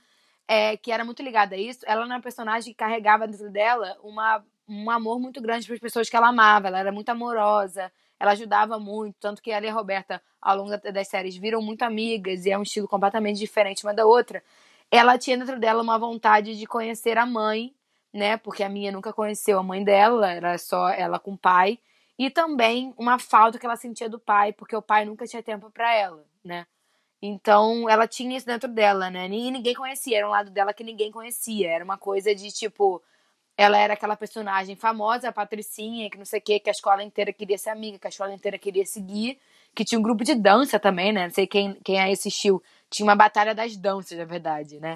[0.48, 3.98] é, que era muito ligada a isso, ela era uma personagem que carregava dentro dela
[4.02, 7.92] uma, um amor muito grande para as pessoas que ela amava, ela era muito amorosa,
[8.20, 11.62] ela ajudava muito, tanto que ela e a Roberta, ao longo da- das séries, viram
[11.62, 14.44] muito amigas e é um estilo completamente diferente uma da outra.
[14.92, 17.74] Ela tinha dentro dela uma vontade de conhecer a mãe,
[18.14, 18.38] né?
[18.38, 21.80] Porque a minha nunca conheceu a mãe dela, era só ela com o pai.
[22.18, 25.70] E também uma falta que ela sentia do pai, porque o pai nunca tinha tempo
[25.70, 26.66] para ela, né?
[27.22, 29.28] Então, ela tinha isso dentro dela, né?
[29.28, 31.70] E ninguém conhecia, era um lado dela que ninguém conhecia.
[31.72, 33.02] Era uma coisa de tipo,
[33.58, 37.04] ela era aquela personagem famosa, a Patricinha, que não sei o que, que a escola
[37.04, 39.40] inteira queria ser amiga, que a escola inteira queria seguir,
[39.76, 41.24] que tinha um grupo de dança também, né?
[41.24, 42.62] Não sei quem, quem aí assistiu.
[42.90, 44.96] Tinha uma batalha das danças, na verdade, né?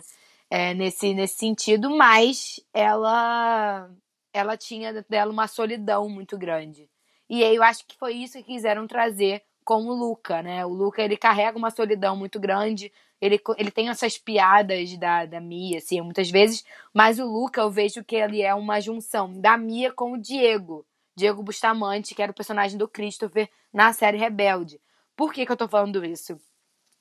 [0.49, 3.89] É, nesse, nesse sentido, mas ela
[4.33, 6.89] ela tinha dela uma solidão muito grande.
[7.29, 10.65] E aí eu acho que foi isso que quiseram trazer com o Luca, né?
[10.65, 12.91] O Luca, ele carrega uma solidão muito grande,
[13.21, 17.69] ele, ele tem essas piadas da, da Mia, assim, muitas vezes, mas o Luca, eu
[17.69, 20.83] vejo que ele é uma junção da Mia com o Diego.
[21.15, 24.81] Diego Bustamante, que era o personagem do Christopher na série Rebelde.
[25.15, 26.39] Por que, que eu tô falando isso?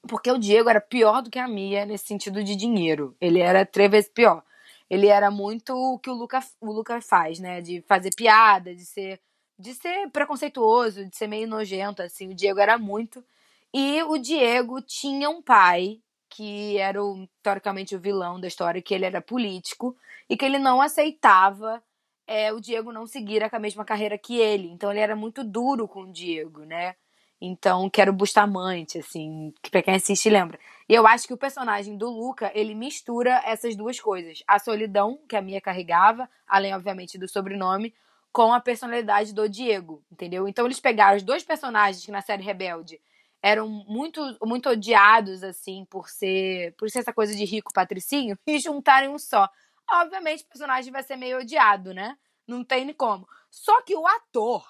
[0.06, 3.16] Porque o Diego era pior do que a Mia nesse sentido de dinheiro.
[3.18, 4.42] Ele era três vezes pior.
[4.90, 7.62] Ele era muito o que o Luca, o Luca faz, né?
[7.62, 9.20] De fazer piada, de ser,
[9.58, 12.28] de ser preconceituoso, de ser meio nojento, assim.
[12.28, 13.24] O Diego era muito.
[13.72, 18.94] E o Diego tinha um pai que era o, teoricamente o vilão da história, que
[18.94, 19.96] ele era político
[20.28, 21.82] e que ele não aceitava
[22.26, 24.68] é, o Diego não seguir a mesma carreira que ele.
[24.68, 26.94] Então ele era muito duro com o Diego, né?
[27.40, 30.58] Então, que era o Bustamante, assim, que pra quem assiste lembra.
[30.88, 34.44] E eu acho que o personagem do Luca, ele mistura essas duas coisas.
[34.46, 37.94] A solidão que a Mia carregava, além, obviamente, do sobrenome,
[38.32, 40.46] com a personalidade do Diego, entendeu?
[40.46, 43.00] Então eles pegaram os dois personagens que na série Rebelde
[43.42, 48.58] eram muito, muito odiados, assim, por ser, por ser essa coisa de rico patricinho, e
[48.58, 49.48] juntarem um só.
[49.92, 52.16] Obviamente o personagem vai ser meio odiado, né?
[52.46, 53.26] Não tem nem como.
[53.50, 54.64] Só que o ator,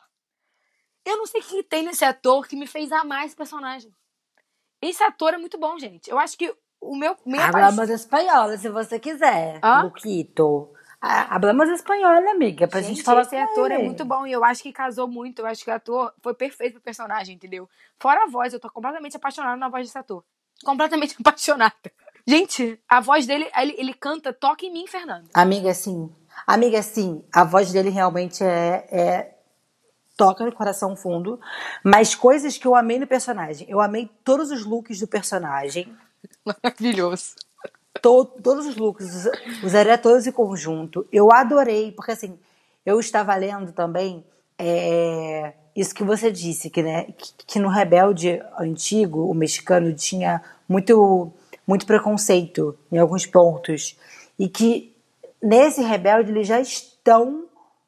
[1.04, 3.94] eu não sei o que tem nesse ator que me fez amar esse personagem.
[4.82, 6.10] Esse ator é muito bom, gente.
[6.10, 7.14] Eu acho que o meu.
[7.26, 9.60] Minha Hablamos paixão- espanhol, se você quiser.
[9.62, 9.82] Hã?
[9.82, 10.72] Luquito.
[11.00, 14.44] Ah, Hablamos espanhol, amiga, pra gente, Gente, falar esse ator é muito bom e eu
[14.44, 15.40] acho que casou muito.
[15.40, 17.68] Eu acho que o ator foi perfeito pro personagem, entendeu?
[17.98, 20.22] Fora a voz, eu tô completamente apaixonada na voz desse ator.
[20.62, 21.74] Completamente apaixonada.
[22.26, 25.28] Gente, a voz dele, ele, ele canta Toque em mim, Fernando.
[25.32, 26.12] Amiga, assim,
[26.46, 29.34] Amiga, sim, a voz dele realmente é, é
[30.16, 31.40] toca no coração fundo,
[31.84, 33.66] mas coisas que eu amei no personagem.
[33.70, 35.96] Eu amei todos os looks do personagem.
[36.44, 37.34] Maravilhoso.
[38.02, 39.28] To, todos os looks,
[39.62, 41.06] usaria todos em conjunto.
[41.12, 42.38] Eu adorei, porque assim,
[42.84, 44.24] eu estava lendo também
[44.58, 50.42] é, isso que você disse, que, né, que, que no Rebelde antigo, o mexicano tinha
[50.68, 51.32] muito,
[51.66, 53.96] muito preconceito em alguns pontos.
[54.38, 54.94] E que
[55.42, 57.46] nesse Rebelde eles já estão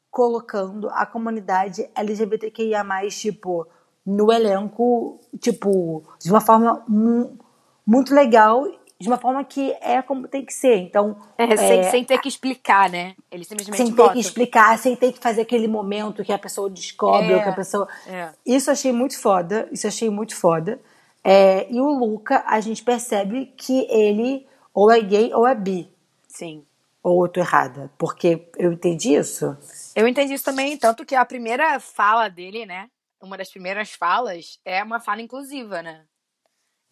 [0.09, 3.67] colocando a comunidade LGBTQIA+, tipo,
[4.05, 7.37] no elenco, tipo, de uma forma mu
[7.85, 8.65] muito legal,
[8.99, 10.77] de uma forma que é como tem que ser.
[10.77, 13.15] Então, é, sem, é, sem ter que explicar, né?
[13.31, 16.69] Ele simplesmente sem ter que explicar, sem ter que fazer aquele momento que a pessoa
[16.69, 17.87] descobre, é, ou que a pessoa.
[18.07, 18.29] É.
[18.45, 19.67] Isso achei muito foda.
[19.71, 20.79] Isso achei muito foda.
[21.23, 25.89] É, e o Luca, a gente percebe que ele ou é gay ou é bi.
[26.27, 26.65] Sim.
[27.01, 27.91] Ou eu tô errada?
[27.97, 29.57] Porque eu entendi isso.
[29.95, 32.89] Eu entendi isso também, tanto que a primeira fala dele, né?
[33.21, 36.01] Uma das primeiras falas é uma fala inclusiva, né?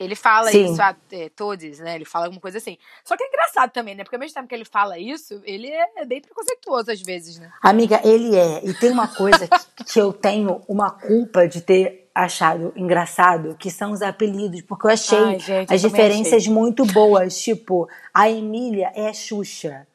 [0.03, 0.71] Ele fala Sim.
[0.71, 1.95] isso a é, todos, né?
[1.95, 2.77] Ele fala alguma coisa assim.
[3.03, 4.03] Só que é engraçado também, né?
[4.03, 7.51] Porque ao mesmo tempo que ele fala isso, ele é bem preconceituoso às vezes, né?
[7.61, 8.65] Amiga, ele é.
[8.65, 13.71] E tem uma coisa que, que eu tenho uma culpa de ter achado engraçado, que
[13.71, 17.41] são os apelidos, porque eu achei Ai, gente, as eu diferenças muito boas.
[17.41, 19.87] Tipo, a Emília é a Xuxa.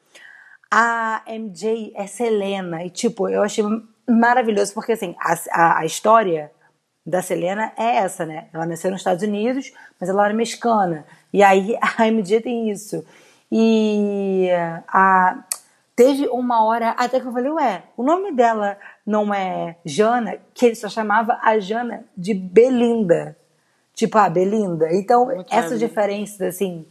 [0.71, 2.83] A MJ é Selena.
[2.83, 3.63] E, tipo, eu achei
[4.07, 6.51] maravilhoso, porque, assim, a, a, a história
[7.07, 8.47] da Selena é essa, né?
[8.53, 11.05] Ela nasceu nos Estados Unidos, mas ela era mexicana.
[11.31, 13.05] E aí a MJ tem isso.
[13.49, 14.49] E
[14.89, 15.41] a,
[15.95, 20.65] teve uma hora até que eu falei, ué, o nome dela não é Jana, que
[20.65, 23.37] ele só chamava a Jana de Belinda.
[23.93, 24.93] Tipo, ah, Belinda.
[24.93, 25.87] Então, Muito essas maravilha.
[25.87, 26.85] diferenças, assim,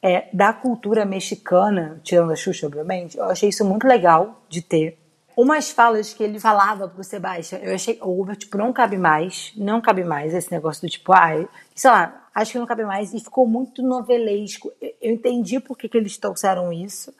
[0.00, 4.96] é, da cultura mexicana, tirando a Xuxa, obviamente, eu achei isso muito legal de ter.
[5.36, 9.82] Umas falas que ele falava pro Sebastião, eu achei over, tipo, não cabe mais, não
[9.82, 13.20] cabe mais esse negócio do tipo, ah, sei lá, acho que não cabe mais, e
[13.20, 14.72] ficou muito novelesco.
[14.80, 17.12] Eu, eu entendi por que, que eles trouxeram isso,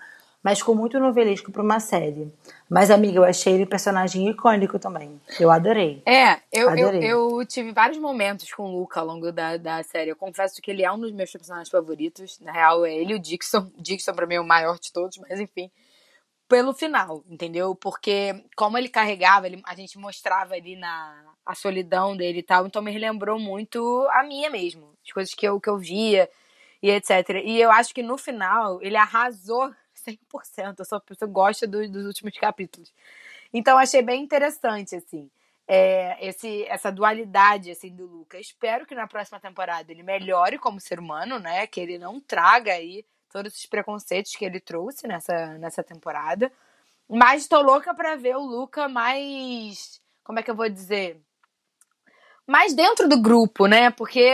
[0.43, 2.33] mas ficou muito novelesco pra uma série.
[2.71, 5.21] Mas, amiga, eu achei ele um personagem icônico também.
[5.39, 6.03] Eu adorei.
[6.07, 7.13] É, eu, eu, Adorei.
[7.13, 10.11] eu tive vários momentos com o Luca ao longo da, da série.
[10.11, 12.39] Eu confesso que ele é um dos meus personagens favoritos.
[12.41, 13.69] Na real, é ele e o Dixon.
[13.77, 15.71] Dixon, pra mim, é o maior de todos, mas enfim.
[16.49, 17.75] Pelo final, entendeu?
[17.75, 22.67] Porque como ele carregava, ele, a gente mostrava ali na a solidão dele e tal,
[22.67, 24.93] então me relembrou muito a minha mesmo.
[25.05, 26.29] As coisas que eu, que eu via
[26.83, 27.43] e etc.
[27.45, 30.81] E eu acho que no final ele arrasou 100%.
[30.81, 32.93] Eu sou pessoa gosta do- dos últimos capítulos.
[33.53, 35.31] Então achei bem interessante, assim,
[35.69, 38.39] é, esse, essa dualidade, assim, do Luca.
[38.39, 41.67] Espero que na próxima temporada ele melhore como ser humano, né?
[41.67, 43.05] Que ele não traga aí
[43.37, 46.51] todos esses preconceitos que ele trouxe nessa, nessa temporada.
[47.07, 50.01] Mas tô louca pra ver o Luca mais.
[50.25, 51.21] Como é que eu vou dizer?
[52.47, 53.91] Mais dentro do grupo, né?
[53.91, 54.27] Porque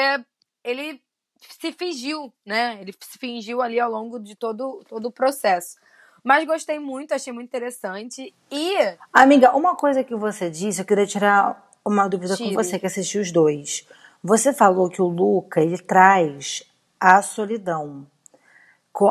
[0.63, 1.03] ele
[1.37, 2.79] se fingiu, né?
[2.81, 5.77] Ele se fingiu ali ao longo de todo, todo o processo.
[6.23, 8.33] Mas gostei muito, achei muito interessante.
[8.53, 8.77] E
[9.13, 12.55] Amiga, uma coisa que você disse, eu queria tirar uma dúvida com Tire.
[12.55, 13.85] você que assistiu os dois.
[14.23, 16.63] Você falou que o Luca, ele traz
[17.01, 18.07] a solidão,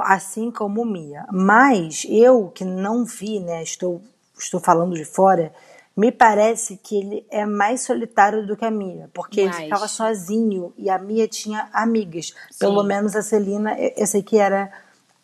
[0.04, 1.26] assim como Mia.
[1.32, 4.02] Mas eu, que não vi, né, estou,
[4.38, 5.52] estou falando de fora,
[5.96, 9.10] me parece que ele é mais solitário do que a Mia.
[9.14, 12.34] Porque ele ficava sozinho e a Mia tinha amigas.
[12.58, 14.72] Pelo menos a Celina, eu sei que era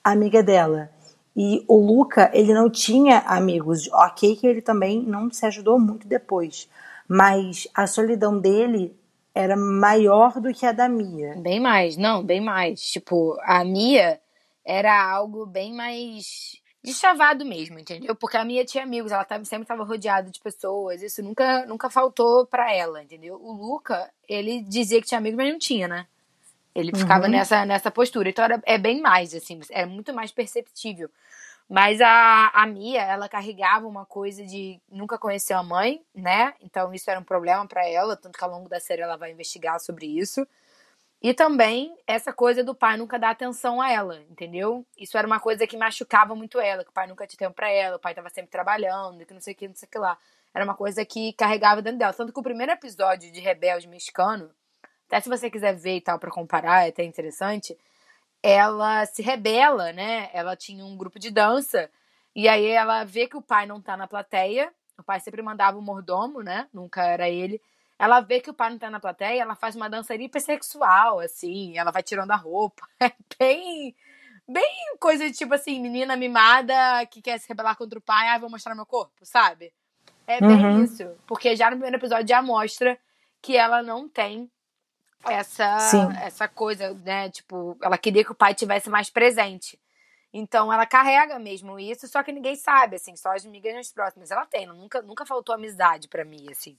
[0.03, 0.89] amiga dela.
[1.35, 3.87] E o Luca, ele não tinha amigos.
[3.93, 6.67] Ok que ele também não se ajudou muito depois.
[7.07, 8.95] Mas a solidão dele
[9.33, 11.35] era maior do que a da Mia.
[11.37, 12.81] Bem mais, não, bem mais.
[12.81, 14.19] Tipo, a Mia
[14.67, 18.13] era algo bem mais deschavado mesmo, entendeu?
[18.15, 21.89] Porque a Mia tinha amigos, ela tava, sempre estava rodeada de pessoas, isso nunca, nunca
[21.89, 23.39] faltou pra ela, entendeu?
[23.41, 26.05] O Luca, ele dizia que tinha amigos, mas não tinha, né?
[26.75, 27.31] Ele ficava Uhum.
[27.31, 28.29] nessa, nessa postura.
[28.29, 31.09] Então era, é bem mais, assim, é muito mais perceptível.
[31.69, 36.53] Mas a, a Mia, ela carregava uma coisa de nunca conhecer a mãe, né?
[36.61, 39.31] Então isso era um problema pra ela, tanto que ao longo da série ela vai
[39.31, 40.45] investigar sobre isso.
[41.21, 44.85] E também essa coisa do pai nunca dar atenção a ela, entendeu?
[44.97, 47.71] Isso era uma coisa que machucava muito ela, que o pai nunca tinha tempo pra
[47.71, 49.97] ela, o pai tava sempre trabalhando, que não sei o que, não sei o que
[49.97, 50.17] lá.
[50.53, 52.13] Era uma coisa que carregava dentro dela.
[52.13, 54.51] Tanto que o primeiro episódio de Rebelde Mexicano,
[55.07, 57.77] até se você quiser ver e tal pra comparar, é até interessante,
[58.43, 60.29] ela se rebela, né?
[60.33, 61.89] Ela tinha um grupo de dança,
[62.35, 65.77] e aí ela vê que o pai não tá na plateia, o pai sempre mandava
[65.77, 66.67] o mordomo, né?
[66.71, 67.61] Nunca era ele.
[67.99, 71.77] Ela vê que o pai não tá na plateia, ela faz uma dança hipersexual, assim,
[71.77, 72.87] ela vai tirando a roupa.
[72.99, 73.95] É bem,
[74.47, 78.37] bem coisa de tipo assim, menina mimada que quer se rebelar contra o pai, ah,
[78.37, 79.71] vou mostrar meu corpo, sabe?
[80.25, 80.83] É bem Uhum.
[80.83, 81.09] isso.
[81.25, 82.97] Porque já no primeiro episódio já mostra
[83.41, 84.49] que ela não tem
[85.25, 86.07] essa, Sim.
[86.21, 87.29] essa coisa, né?
[87.29, 89.79] Tipo, ela queria que o pai tivesse mais presente.
[90.33, 94.29] Então ela carrega mesmo isso, só que ninguém sabe, assim, só as amigas próximas.
[94.29, 96.77] Ela tem, nunca, nunca faltou amizade pra mim, assim.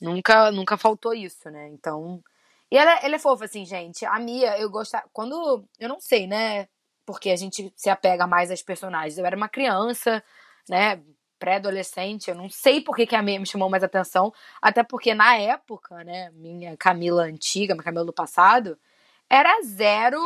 [0.00, 1.68] Nunca, nunca faltou isso, né?
[1.68, 2.22] Então.
[2.70, 4.04] E ela, ela é fofa, assim, gente.
[4.04, 4.96] A Mia, eu gosto.
[5.12, 5.64] Quando.
[5.78, 6.68] Eu não sei, né?
[7.06, 9.18] Porque a gente se apega mais às personagens.
[9.18, 10.22] Eu era uma criança,
[10.68, 11.02] né?
[11.38, 12.28] Pré-adolescente.
[12.28, 14.32] Eu não sei por que, que a Mia me chamou mais atenção.
[14.60, 16.30] Até porque na época, né?
[16.32, 18.78] Minha Camila antiga, minha Camila do passado,
[19.30, 20.18] era zero.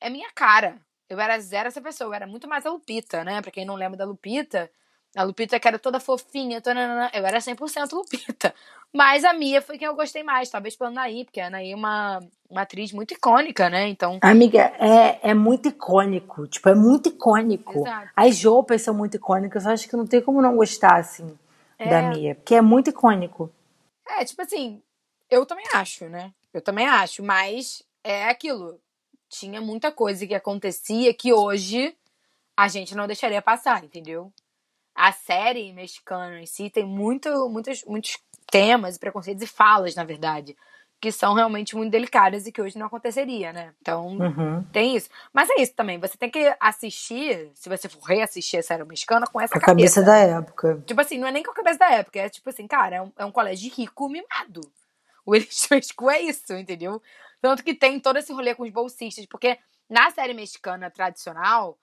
[0.00, 0.80] É minha cara.
[1.08, 2.08] Eu era zero essa pessoa.
[2.08, 3.42] Eu era muito mais a Lupita, né?
[3.42, 4.70] Pra quem não lembra da Lupita.
[5.16, 6.60] A Lupita que era toda fofinha,
[7.12, 8.54] eu era 100% Lupita.
[8.92, 11.76] Mas a Mia foi quem eu gostei mais, talvez pela Anaí, porque a Anaí é
[11.76, 13.88] uma, uma atriz muito icônica, né?
[13.88, 16.46] Então, Amiga, é, é muito icônico.
[16.46, 17.80] Tipo, é muito icônico.
[17.80, 18.08] Exato.
[18.14, 19.64] As roupas são muito icônicas.
[19.64, 21.36] Eu acho que não tem como não gostar, assim,
[21.76, 21.88] É.
[21.88, 22.36] da Mia.
[22.36, 23.50] Porque é muito icônico.
[24.08, 24.80] é, tipo assim,
[25.28, 26.32] eu também acho, né?
[26.52, 28.78] Eu também acho, mas é aquilo.
[29.28, 31.96] Tinha muita coisa que acontecia que hoje
[32.56, 34.32] a gente não deixaria passar, entendeu?
[34.94, 38.18] A série mexicana em si tem muito, muitos, muitos
[38.50, 40.56] temas e preconceitos e falas, na verdade,
[41.00, 43.74] que são realmente muito delicadas e que hoje não aconteceria, né?
[43.80, 44.64] Então, Uhum.
[44.72, 45.10] tem isso.
[45.32, 49.26] Mas é isso também, você tem que assistir, se você for reassistir a série mexicana,
[49.26, 50.82] com essa a cabeça da época.
[50.86, 53.02] Tipo assim, não é nem com a cabeça da época, é tipo assim, cara, é
[53.02, 54.60] um, é um colégio rico mimado.
[55.26, 57.02] O Elite México é isso, entendeu?
[57.40, 59.58] Tanto que tem todo esse rolê com os bolsistas, porque
[59.90, 61.76] na série mexicana tradicional,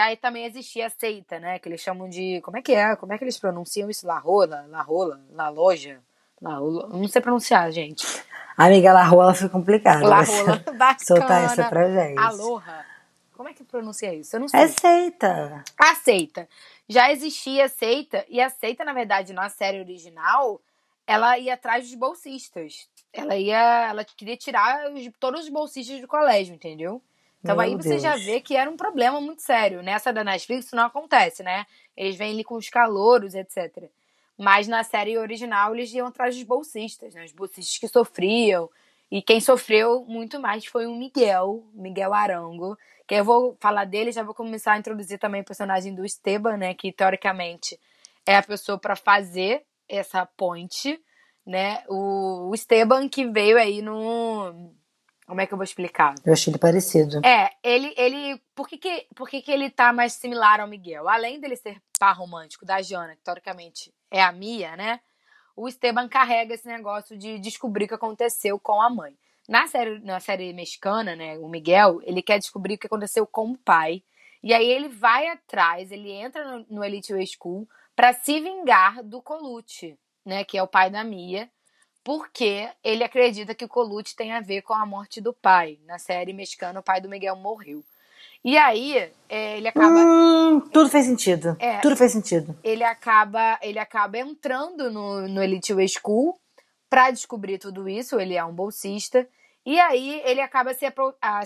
[0.00, 1.58] aí também existia a seita, né?
[1.58, 2.40] Que eles chamam de.
[2.42, 2.94] Como é que é?
[2.96, 4.06] Como é que eles pronunciam isso?
[4.06, 4.66] La Rola?
[4.68, 5.20] La Rola?
[5.32, 6.00] La Loja?
[6.40, 6.88] La Rola?
[6.88, 8.04] Não sei pronunciar, gente.
[8.56, 10.04] Amiga, La Rola foi complicado.
[10.06, 10.56] La Rola.
[10.76, 10.98] Bacana.
[10.98, 12.18] Soltar essa pra gente.
[12.18, 12.84] Aloha.
[13.34, 14.36] Como é que pronuncia isso?
[14.36, 14.60] Eu não sei.
[14.60, 15.64] É seita.
[15.78, 16.48] A seita.
[16.88, 20.60] Já existia a seita, e a seita, na verdade, na série original,
[21.06, 22.88] ela ia atrás dos bolsistas.
[23.12, 23.88] Ela ia.
[23.88, 27.00] Ela queria tirar os- todos os bolsistas do colégio, entendeu?
[27.42, 28.24] Então Meu aí você já Deus.
[28.24, 29.82] vê que era um problema muito sério.
[29.82, 31.66] Nessa da Netflix isso não acontece, né?
[31.96, 33.90] Eles vêm ali com os calouros, etc.
[34.38, 37.24] Mas na série original eles iam atrás dos bolsistas, né?
[37.24, 38.70] Os bolsistas que sofriam.
[39.10, 42.78] E quem sofreu muito mais foi o Miguel, Miguel Arango.
[43.06, 46.56] Que eu vou falar dele, já vou começar a introduzir também o personagem do Esteban,
[46.56, 46.74] né?
[46.74, 47.78] Que teoricamente
[48.24, 50.98] é a pessoa para fazer essa ponte,
[51.44, 51.82] né?
[51.88, 54.72] O Esteban que veio aí no.
[55.26, 56.14] Como é que eu vou explicar?
[56.24, 57.24] Eu achei ele parecido.
[57.24, 57.94] É, ele.
[57.96, 61.08] ele por que, que, por que, que ele tá mais similar ao Miguel?
[61.08, 65.00] Além dele ser par romântico da Jana, que teoricamente é a Mia, né?
[65.56, 69.16] O Esteban carrega esse negócio de descobrir o que aconteceu com a mãe.
[69.48, 71.38] Na série, na série mexicana, né?
[71.38, 74.02] O Miguel, ele quer descobrir o que aconteceu com o pai.
[74.42, 79.02] E aí ele vai atrás, ele entra no, no Elite Way School pra se vingar
[79.02, 80.42] do Colucci, né?
[80.44, 81.48] Que é o pai da Mia
[82.04, 85.78] porque ele acredita que o Colucci tem a ver com a morte do pai.
[85.86, 87.82] Na série mexicana, o pai do Miguel morreu.
[88.44, 88.96] E aí,
[89.28, 91.56] é, ele acaba, Hum, tudo fez sentido.
[91.60, 91.78] É.
[91.78, 92.56] Tudo fez sentido.
[92.64, 96.36] ele acaba, ele acaba entrando no, no Elite Way School
[96.90, 98.18] pra descobrir tudo isso.
[98.18, 99.26] Ele é um bolsista.
[99.64, 100.86] E aí, ele acaba se,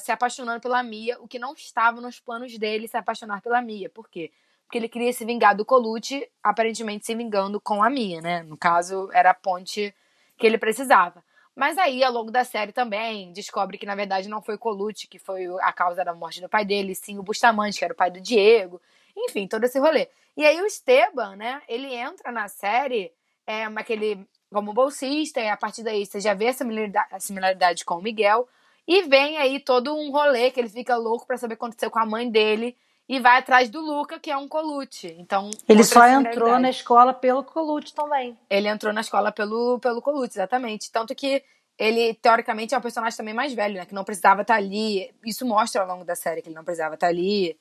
[0.00, 3.90] se apaixonando pela Mia, o que não estava nos planos dele se apaixonar pela Mia.
[3.90, 4.32] Por quê?
[4.64, 8.42] Porque ele queria se vingar do Colucci, aparentemente se vingando com a Mia, né?
[8.42, 9.94] No caso, era a ponte
[10.36, 11.22] que ele precisava.
[11.54, 15.18] Mas aí, ao longo da série também, descobre que na verdade não foi Colucci que
[15.18, 18.10] foi a causa da morte do pai dele, sim o Bustamante, que era o pai
[18.10, 18.80] do Diego.
[19.16, 20.08] Enfim, todo esse rolê.
[20.36, 23.10] E aí o Esteban, né, ele entra na série
[23.46, 27.84] é, aquele, como bolsista, e a partir daí você já vê a similaridade, a similaridade
[27.86, 28.46] com o Miguel.
[28.86, 31.90] E vem aí todo um rolê que ele fica louco pra saber o que aconteceu
[31.90, 32.76] com a mãe dele.
[33.08, 35.14] E vai atrás do Luca, que é um Colucci.
[35.18, 36.62] Então, Ele só entrou similaridade.
[36.62, 38.36] na escola pelo Colucci também.
[38.50, 40.90] Ele entrou na escola pelo, pelo Colucci, exatamente.
[40.90, 41.42] Tanto que
[41.78, 43.86] ele, teoricamente, é um personagem também mais velho, né?
[43.86, 45.14] Que não precisava estar ali.
[45.24, 47.56] Isso mostra ao longo da série que ele não precisava estar ali.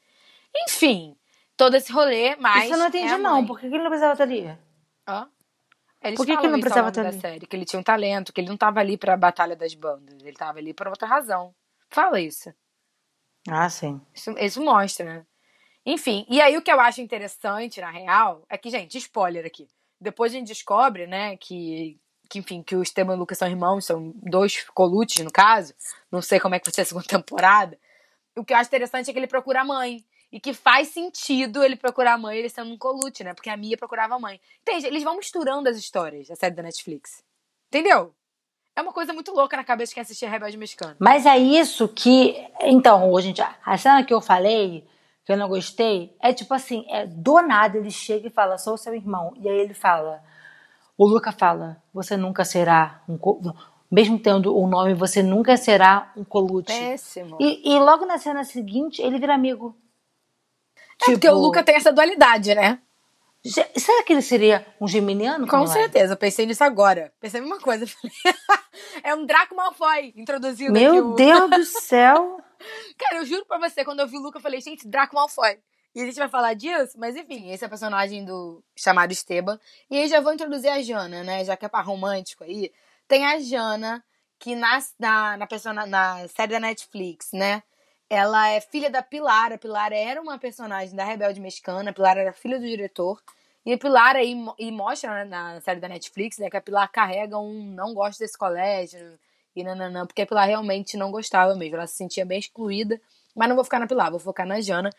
[0.67, 1.15] Enfim,
[1.55, 2.63] todo esse rolê, mas.
[2.63, 3.45] Isso eu não entendi, é a não.
[3.45, 4.57] Por que ele não precisava estar ali?
[5.07, 5.29] Hã?
[6.01, 7.19] Eles Por que que ele não precisava estar da ali?
[7.19, 10.15] série, que ele tinha um talento, que ele não tava ali pra batalha das bandas.
[10.23, 11.53] Ele tava ali por outra razão.
[11.89, 12.51] Fala isso.
[13.47, 14.01] Ah, sim.
[14.13, 15.25] Isso, isso mostra, né?
[15.85, 19.67] Enfim, e aí o que eu acho interessante, na real, é que, gente, spoiler aqui.
[20.01, 23.47] Depois a gente descobre, né, que, que enfim, que o Esteban e o Lucas são
[23.47, 25.73] irmãos, são dois colutes, no caso.
[26.11, 27.77] Não sei como é que vai ser a segunda temporada.
[28.35, 30.03] O que eu acho interessante é que ele procura a mãe.
[30.31, 33.33] E que faz sentido ele procurar a mãe, ele sendo um colute, né?
[33.33, 34.41] Porque a Mia procurava a mãe.
[34.61, 34.87] Entende?
[34.87, 37.23] Eles vão misturando as histórias da série da Netflix.
[37.69, 38.13] Entendeu?
[38.75, 40.97] É uma coisa muito louca na cabeça de quem assistia Rebelde Mexicano.
[40.99, 42.35] Mas é isso que.
[42.59, 43.33] Então, hoje,
[43.63, 44.85] a cena que eu falei,
[45.25, 48.77] que eu não gostei, é tipo assim: é, do nada ele chega e fala, sou
[48.77, 49.33] seu irmão.
[49.37, 50.23] E aí ele fala.
[50.97, 53.17] O Luca fala, você nunca será um.
[53.91, 56.71] Mesmo tendo o nome, você nunca será um colute.
[56.71, 57.37] Péssimo.
[57.39, 59.75] E, e logo na cena seguinte, ele vira amigo.
[61.01, 62.79] É porque o Luca tem essa dualidade, né?
[63.43, 65.47] Será que ele seria um geminiano?
[65.47, 67.13] Com certeza, eu pensei nisso agora.
[67.19, 67.85] Pensei a mesma coisa.
[69.03, 71.01] é um Draco Malfoy introduzido Meu aqui.
[71.01, 72.39] Meu Deus do céu!
[72.97, 75.59] Cara, eu juro pra você, quando eu vi o Luca, eu falei, gente, Draco Malfoy.
[75.95, 79.57] E a gente vai falar disso, mas enfim, esse é o personagem do chamado Esteban.
[79.89, 81.45] E aí já vou introduzir a Jana, né?
[81.45, 82.69] Já que é pra romântico aí.
[83.07, 84.03] Tem a Jana,
[84.37, 87.63] que na, na, na, persona, na série da Netflix, né?
[88.09, 89.53] Ela é filha da Pilar.
[89.53, 91.91] A Pilar era uma personagem da Rebelde Mexicana.
[91.91, 93.21] A Pilar era filha do diretor.
[93.65, 96.91] E a Pilar aí e mostra né, na série da Netflix, né, que a Pilar
[96.91, 99.17] carrega um não gosto desse colégio
[99.55, 101.75] e nananã, porque a Pilar realmente não gostava mesmo.
[101.75, 102.99] Ela se sentia bem excluída.
[103.35, 104.89] Mas não vou ficar na Pilar, vou focar na Jana.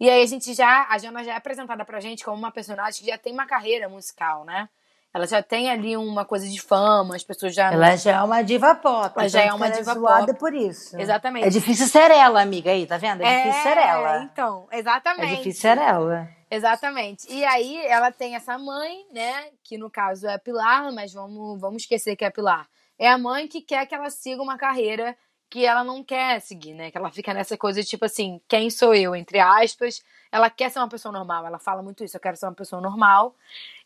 [0.00, 0.86] E aí a gente já.
[0.88, 3.88] A Jana já é apresentada pra gente como uma personagem que já tem uma carreira
[3.88, 4.68] musical, né?
[5.14, 7.70] Ela já tem ali uma coisa de fama, as pessoas já.
[7.70, 9.12] Ela já é uma diva pop.
[9.14, 10.38] Ela já é uma ela diva é zoada pop.
[10.38, 10.98] por isso.
[10.98, 11.46] Exatamente.
[11.46, 13.22] É difícil ser ela, amiga, aí, tá vendo?
[13.22, 14.22] É, difícil ser ela.
[14.22, 15.32] Então, exatamente.
[15.32, 16.28] É difícil ser ela.
[16.50, 17.30] Exatamente.
[17.30, 19.50] E aí ela tem essa mãe, né?
[19.62, 22.66] Que no caso é a Pilar, mas vamos, vamos esquecer que é a Pilar.
[22.98, 25.16] É a mãe que quer que ela siga uma carreira
[25.50, 26.90] que ela não quer seguir, né?
[26.90, 30.02] Que ela fica nessa coisa de tipo assim, quem sou eu, entre aspas.
[30.30, 32.80] Ela quer ser uma pessoa normal, ela fala muito isso, eu quero ser uma pessoa
[32.80, 33.36] normal.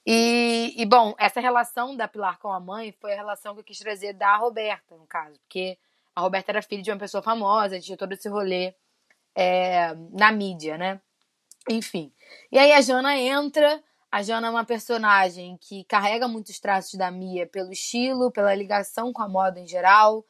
[0.07, 3.65] E, e, bom, essa relação da Pilar com a mãe foi a relação que eu
[3.65, 5.77] quis trazer da Roberta, no caso, porque
[6.15, 8.73] a Roberta era filha de uma pessoa famosa, tinha todo esse rolê
[9.35, 11.01] é, na mídia, né?
[11.69, 12.13] Enfim.
[12.53, 13.83] E aí a Jana entra.
[14.11, 19.13] A Jana é uma personagem que carrega muitos traços da Mia pelo estilo, pela ligação
[19.13, 20.25] com a moda em geral,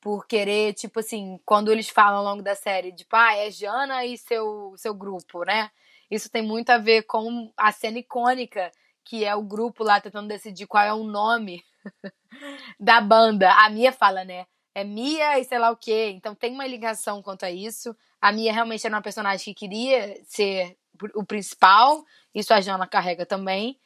[0.00, 3.50] por querer, tipo assim, quando eles falam ao longo da série de pai, ah, é
[3.50, 5.70] Jana e seu, seu grupo, né?
[6.10, 8.70] Isso tem muito a ver com a cena icônica
[9.06, 11.64] que é o grupo lá tentando decidir qual é o nome
[12.78, 13.50] da banda.
[13.52, 14.46] A Mia fala, né?
[14.74, 16.12] É Mia e sei lá o quê.
[16.14, 17.96] Então tem uma ligação quanto a isso.
[18.20, 20.76] A Mia realmente era uma personagem que queria ser
[21.14, 22.04] o principal.
[22.34, 23.78] Isso a Jana carrega também.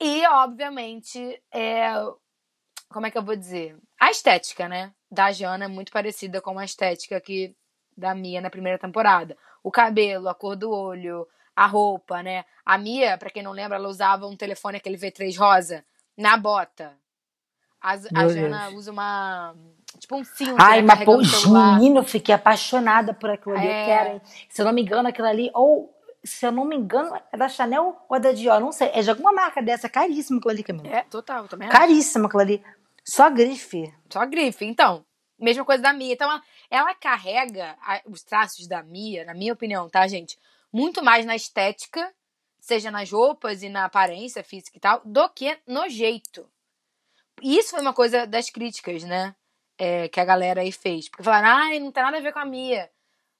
[0.00, 1.90] E, obviamente, é.
[2.88, 3.76] Como é que eu vou dizer?
[4.00, 4.92] A estética, né?
[5.10, 7.54] Da Jana é muito parecida com a estética que
[7.96, 9.36] da Mia na primeira temporada.
[9.62, 12.44] O cabelo, a cor do olho, a roupa, né?
[12.64, 15.84] A Mia, para quem não lembra, ela usava um telefone aquele V3 rosa
[16.16, 16.96] na bota.
[17.80, 19.54] A, a Jana usa uma.
[19.98, 20.56] Tipo um cinto.
[20.58, 21.18] Ai, né, mas pô,
[21.76, 23.66] menino, eu fiquei apaixonada por aquilo ali.
[23.66, 23.82] É...
[23.82, 25.50] Eu quero, Se eu não me engano, aquilo ali.
[25.54, 25.92] Ou,
[26.28, 28.60] se eu não me engano, é da Chanel ou é da Dior?
[28.60, 28.90] Não sei.
[28.92, 29.88] É de alguma marca dessa.
[29.88, 30.88] Caríssimo aquilo ali, Camila.
[30.88, 31.68] É, total, também.
[31.68, 32.64] Caríssimo aquilo ali.
[33.04, 33.92] Só grife.
[34.10, 34.64] Só grife.
[34.64, 35.04] Então,
[35.38, 36.12] mesma coisa da Mia.
[36.12, 40.38] Então, ela, ela carrega a, os traços da Mia, na minha opinião, tá, gente?
[40.72, 42.12] Muito mais na estética,
[42.60, 46.48] seja nas roupas e na aparência física e tal, do que no jeito.
[47.42, 49.34] Isso foi uma coisa das críticas, né?
[49.78, 51.08] É, que a galera aí fez.
[51.08, 52.90] Porque falaram, ai, não tem nada a ver com a Mia.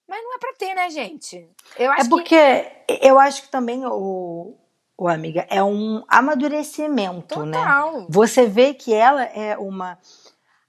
[0.09, 1.49] Mas não é pra ter, né, gente?
[1.79, 3.07] Eu acho é porque que...
[3.07, 4.57] eu acho que também o,
[4.97, 7.59] o amiga é um amadurecimento, né?
[7.59, 8.01] Total.
[8.01, 8.07] né?
[8.09, 9.99] Você vê que ela é uma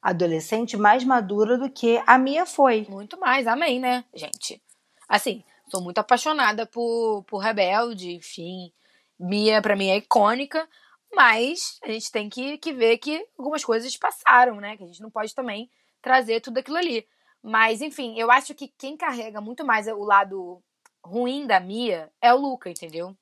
[0.01, 2.85] adolescente mais madura do que a Mia foi.
[2.89, 4.61] Muito mais, amém, né, gente?
[5.07, 8.71] Assim, sou muito apaixonada por, por Rebelde, enfim.
[9.17, 10.67] Mia, pra mim, é icônica.
[11.13, 14.77] Mas a gente tem que, que ver que algumas coisas passaram, né?
[14.77, 15.69] Que a gente não pode também
[16.01, 17.07] trazer tudo aquilo ali.
[17.41, 20.61] Mas, enfim, eu acho que quem carrega muito mais o lado
[21.03, 23.15] ruim da Mia é o Luca, entendeu?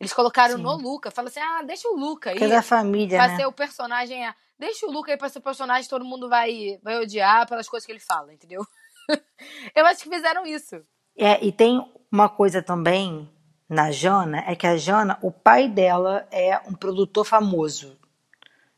[0.00, 0.62] Eles colocaram Sim.
[0.62, 2.36] no Luca, fala assim: ah, deixa o Luca aí.
[2.36, 3.36] Que é da família, pra né?
[3.36, 4.20] ser o personagem.
[4.58, 7.86] Deixa o Luca aí pra ser o personagem, todo mundo vai, vai odiar pelas coisas
[7.86, 8.66] que ele fala, entendeu?
[9.74, 10.82] eu acho que fizeram isso.
[11.16, 11.80] É, e tem
[12.10, 13.30] uma coisa também
[13.68, 17.98] na Jana é que a Jana, o pai dela é um produtor famoso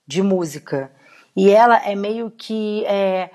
[0.07, 0.91] de música.
[1.37, 2.85] E ela é meio que.
[2.87, 3.31] É,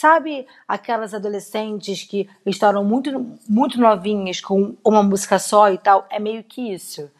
[0.00, 6.06] sabe aquelas adolescentes que estouram muito, muito novinhas com uma música só e tal?
[6.08, 7.10] É meio que isso.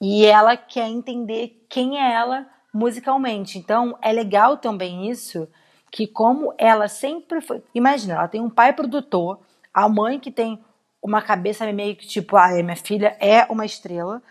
[0.00, 3.58] E ela quer entender quem é ela musicalmente.
[3.58, 5.48] Então é legal também isso,
[5.90, 7.60] que como ela sempre foi.
[7.74, 9.40] Imagina, ela tem um pai produtor,
[9.74, 10.62] a mãe que tem
[11.02, 14.22] uma cabeça meio que tipo, ah, minha filha é uma estrela,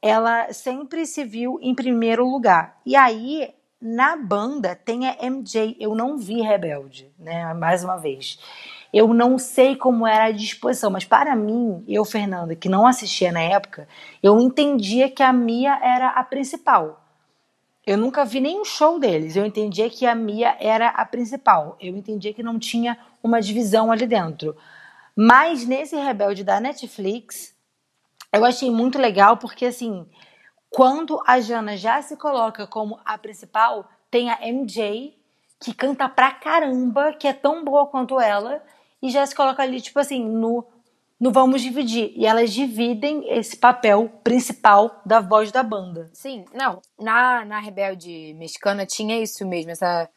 [0.00, 2.80] ela sempre se viu em primeiro lugar.
[2.84, 5.76] E aí, na banda, tem a MJ.
[5.80, 7.52] Eu não vi Rebelde, né?
[7.52, 8.38] Mais uma vez.
[8.92, 13.32] Eu não sei como era a disposição, mas para mim, eu, Fernanda, que não assistia
[13.32, 13.88] na época,
[14.22, 17.00] eu entendia que a Mia era a principal.
[17.84, 19.34] eu nunca vi nenhum show deles.
[19.34, 21.76] Eu entendia que a Mia era a principal.
[21.80, 24.56] Eu entendia que não tinha uma divisão ali dentro.
[25.16, 27.52] Mas nesse Rebelde da Netflix,
[28.32, 30.06] eu achei muito legal porque assim,
[30.72, 35.16] quando a Jana já se coloca como a principal, tem a MJ
[35.60, 38.62] que canta pra caramba, que é tão boa quanto ela,
[39.00, 40.66] e já se coloca ali tipo assim, no
[41.22, 42.12] no Vamos Dividir.
[42.16, 46.10] E elas dividem esse papel principal da voz da banda.
[46.12, 46.82] Sim, não.
[46.98, 50.10] Na, na Rebelde Mexicana tinha isso mesmo, essa.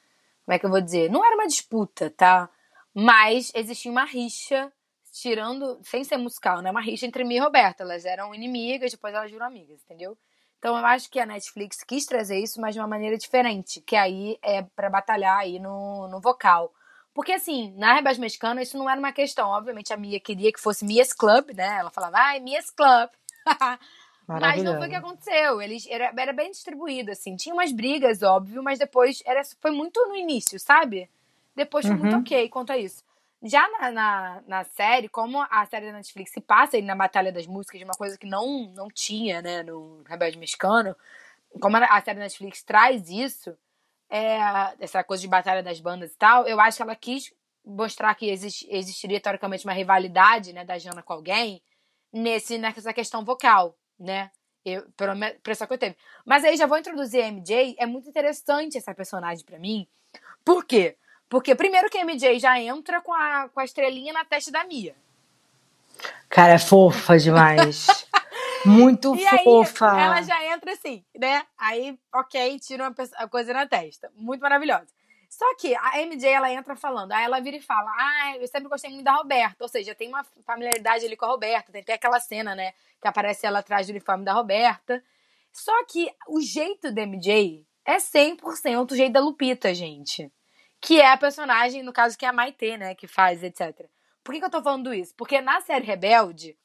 [0.43, 1.11] Como é que eu vou dizer?
[1.11, 2.49] Não era uma disputa, tá?
[2.91, 4.73] Mas existia uma rixa,
[5.13, 5.79] tirando.
[5.83, 6.71] Sem ser musical, né?
[6.71, 7.83] Uma rixa entre mim e Roberta.
[7.83, 10.17] Elas eram inimigas, depois elas viram amigas, entendeu?
[10.65, 13.95] Então eu acho que a Netflix quis trazer isso, mas de uma maneira diferente, que
[13.95, 16.73] aí é para batalhar aí no, no vocal.
[17.13, 19.49] Porque, assim, na Rebelde Mexicana, isso não era uma questão.
[19.49, 21.77] Obviamente, a Mia queria que fosse Mia's Club, né?
[21.77, 23.11] Ela falava, ai, Mia's Club.
[24.27, 25.61] mas não foi o que aconteceu.
[25.61, 27.35] Eles, era, era bem distribuído, assim.
[27.35, 31.07] Tinha umas brigas, óbvio, mas depois era, foi muito no início, sabe?
[31.55, 32.01] Depois foi uhum.
[32.01, 33.03] muito ok quanto a isso.
[33.43, 37.45] Já na, na, na, série, como a série da Netflix se passa na Batalha das
[37.45, 40.95] Músicas, uma coisa que não, não tinha, né, no Rebelde Mexicano,
[41.61, 43.55] como a série da Netflix traz isso,
[44.09, 44.39] é,
[44.79, 47.33] essa coisa de batalha das bandas e tal, eu acho que ela quis
[47.63, 51.61] mostrar que exist, existiria teoricamente uma rivalidade, né, da Jana com alguém
[52.13, 54.31] nesse nessa questão vocal, né?
[54.63, 55.95] Eu, pela impressão que eu teve.
[56.25, 57.75] Mas aí já vou introduzir a MJ.
[57.77, 59.87] É muito interessante essa personagem para mim.
[60.43, 60.97] Por quê?
[61.29, 64.63] Porque primeiro que a MJ já entra com a, com a estrelinha na testa da
[64.63, 64.95] Mia.
[66.29, 67.87] Cara, é fofa demais.
[68.65, 69.91] Muito e fofa.
[69.91, 71.43] Aí, ela já entra assim, né?
[71.57, 74.11] Aí, ok, tira uma coisa na testa.
[74.15, 74.87] Muito maravilhosa.
[75.29, 78.69] Só que a MJ, ela entra falando, aí ela vira e fala, ah, eu sempre
[78.69, 79.63] gostei muito da Roberta.
[79.63, 81.71] Ou seja, tem uma familiaridade ali com a Roberta.
[81.71, 85.03] Tem até aquela cena, né, que aparece ela atrás do uniforme da Roberta.
[85.51, 90.31] Só que o jeito da MJ é 100% o jeito da Lupita, gente.
[90.85, 93.89] Que é a personagem, no caso, que é a Maitê, né, que faz, etc.
[94.23, 95.15] Por que, que eu tô falando isso?
[95.15, 96.55] Porque na série Rebelde,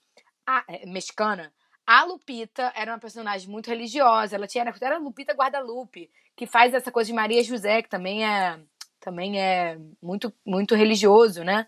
[0.46, 1.50] a, é, mexicana,
[1.86, 4.36] a Lupita era uma personagem muito religiosa.
[4.36, 8.26] Ela tinha era a Lupita Guadalupe, que faz essa coisa de Maria José, que também
[8.26, 8.60] é
[9.00, 11.66] também é muito muito religioso, né?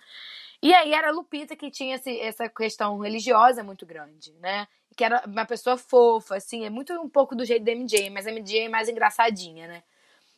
[0.62, 4.68] E aí era a Lupita que tinha esse, essa questão religiosa muito grande, né?
[4.94, 8.26] Que era uma pessoa fofa, assim, é muito um pouco do jeito da MJ, mas
[8.26, 9.82] a MJ é mais engraçadinha, né?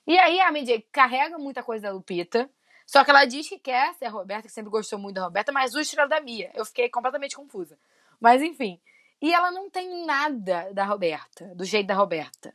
[0.06, 2.50] E aí a MJ carrega muita coisa da Lupita,
[2.86, 5.50] só que ela diz que quer ser a Roberta, que sempre gostou muito da Roberta,
[5.50, 6.50] mas o estilo da Mia.
[6.54, 7.78] Eu fiquei completamente confusa.
[8.20, 8.80] Mas enfim.
[9.20, 12.54] E ela não tem nada da Roberta, do jeito da Roberta.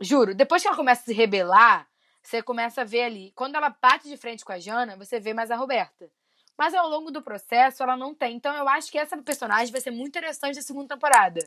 [0.00, 1.88] Juro, depois que ela começa a se rebelar,
[2.22, 3.32] você começa a ver ali.
[3.34, 6.10] Quando ela bate de frente com a Jana, você vê mais a Roberta.
[6.56, 8.36] Mas ao longo do processo, ela não tem.
[8.36, 11.40] Então eu acho que essa personagem vai ser muito interessante na segunda temporada.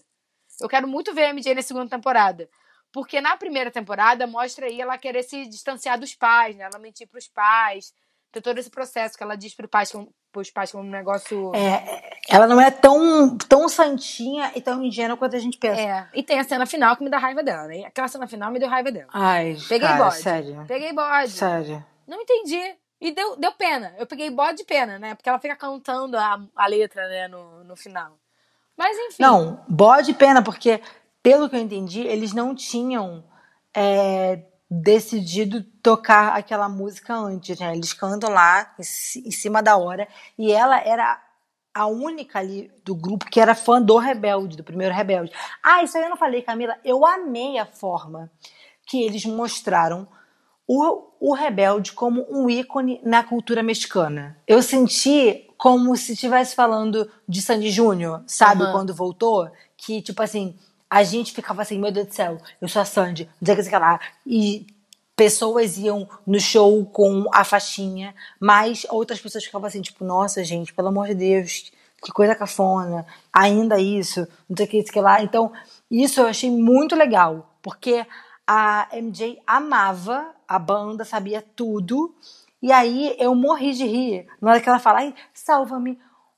[0.59, 2.49] Eu quero muito ver a MJ na segunda temporada.
[2.95, 6.63] Porque na primeira temporada mostra aí ela querer se distanciar dos pais, né?
[6.63, 7.93] Ela mentir pros pais.
[8.31, 9.91] Tem todo esse processo que ela diz pro pais
[10.31, 11.53] pros pais como um negócio.
[11.53, 15.81] É, ela não é tão, tão santinha e tão ingênua quanto a gente pensa.
[15.81, 16.07] É.
[16.13, 17.83] E tem a cena final que me dá raiva dela, né?
[17.83, 19.09] Aquela cena final me deu raiva dela.
[19.11, 20.21] Ai, Peguei cara, bode.
[20.21, 20.65] sério.
[20.65, 21.31] Peguei bode.
[21.31, 21.85] Sério.
[22.07, 22.77] Não entendi.
[23.01, 23.93] E deu, deu pena.
[23.97, 25.15] Eu peguei bode de pena, né?
[25.15, 28.17] Porque ela fica cantando a, a letra, né, no, no final.
[28.77, 29.21] Mas enfim.
[29.21, 30.81] Não, bode pena, porque,
[31.25, 33.23] pelo que eu entendi, eles não tinham.
[33.73, 37.73] É, decidido tocar aquela música antes, né?
[37.75, 40.07] Eles cantam lá em cima da hora
[40.37, 41.21] e ela era
[41.73, 45.31] a única ali do grupo que era fã do Rebelde, do primeiro Rebelde.
[45.61, 46.77] Ah, isso aí eu não falei, Camila.
[46.83, 48.31] Eu amei a forma
[48.87, 50.07] que eles mostraram
[50.67, 54.37] o, o Rebelde como um ícone na cultura mexicana.
[54.47, 58.63] Eu senti como se estivesse falando de Sandy Júnior, sabe?
[58.63, 58.71] Uhum.
[58.71, 60.57] Quando voltou, que tipo assim,
[60.89, 63.69] a gente ficava assim, meu Deus do céu, eu sou a Sandy, não sei o
[63.69, 63.99] que lá.
[64.25, 64.67] E
[65.15, 70.73] pessoas iam no show com a faixinha, mas outras pessoas ficavam assim, tipo, nossa, gente,
[70.73, 71.71] pelo amor de Deus,
[72.03, 75.23] que coisa cafona, ainda isso, não sei o que, que lá.
[75.23, 75.51] Então,
[75.89, 78.05] isso eu achei muito legal, porque
[78.45, 82.13] a MJ amava a banda, sabia tudo,
[82.61, 84.27] e aí eu morri de rir.
[84.41, 85.97] Na hora que ela fala, salva-me,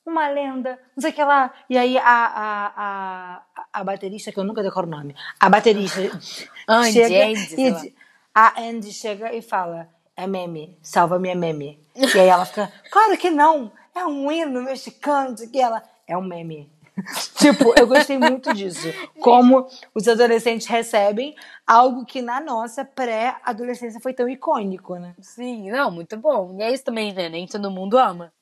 [0.09, 1.53] uma lenda, não sei o que lá.
[1.69, 3.43] E aí a, a, a,
[3.73, 6.01] a baterista, que eu nunca decoro o nome, a baterista
[6.67, 7.95] Andy, chega Andy, e
[8.33, 11.79] a Andy chega e fala, é meme, salva-me é meme.
[11.95, 16.23] E aí ela fica, claro que não, é um hino mexicano, que ela, é um
[16.23, 16.69] meme.
[17.37, 18.87] tipo, eu gostei muito disso.
[19.19, 21.35] Como os adolescentes recebem
[21.65, 25.13] algo que na nossa pré-adolescência foi tão icônico, né?
[25.21, 26.55] Sim, não, muito bom.
[26.57, 27.29] E é isso também, né?
[27.29, 28.33] Nem todo mundo ama,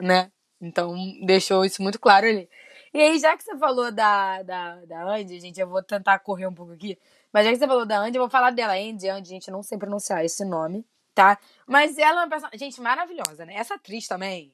[0.00, 0.28] né?
[0.60, 0.94] Então,
[1.24, 2.48] deixou isso muito claro ali.
[2.92, 6.46] E aí, já que você falou da, da, da Andy, gente, eu vou tentar correr
[6.46, 6.98] um pouco aqui.
[7.32, 8.74] Mas já que você falou da Andy, eu vou falar dela.
[8.74, 10.84] Andy, Andy, gente, não sei pronunciar esse nome,
[11.14, 11.38] tá?
[11.66, 13.54] Mas ela é uma personagem, gente, maravilhosa, né?
[13.54, 14.52] Essa atriz também,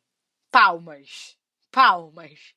[0.51, 1.37] palmas,
[1.73, 2.55] palmas.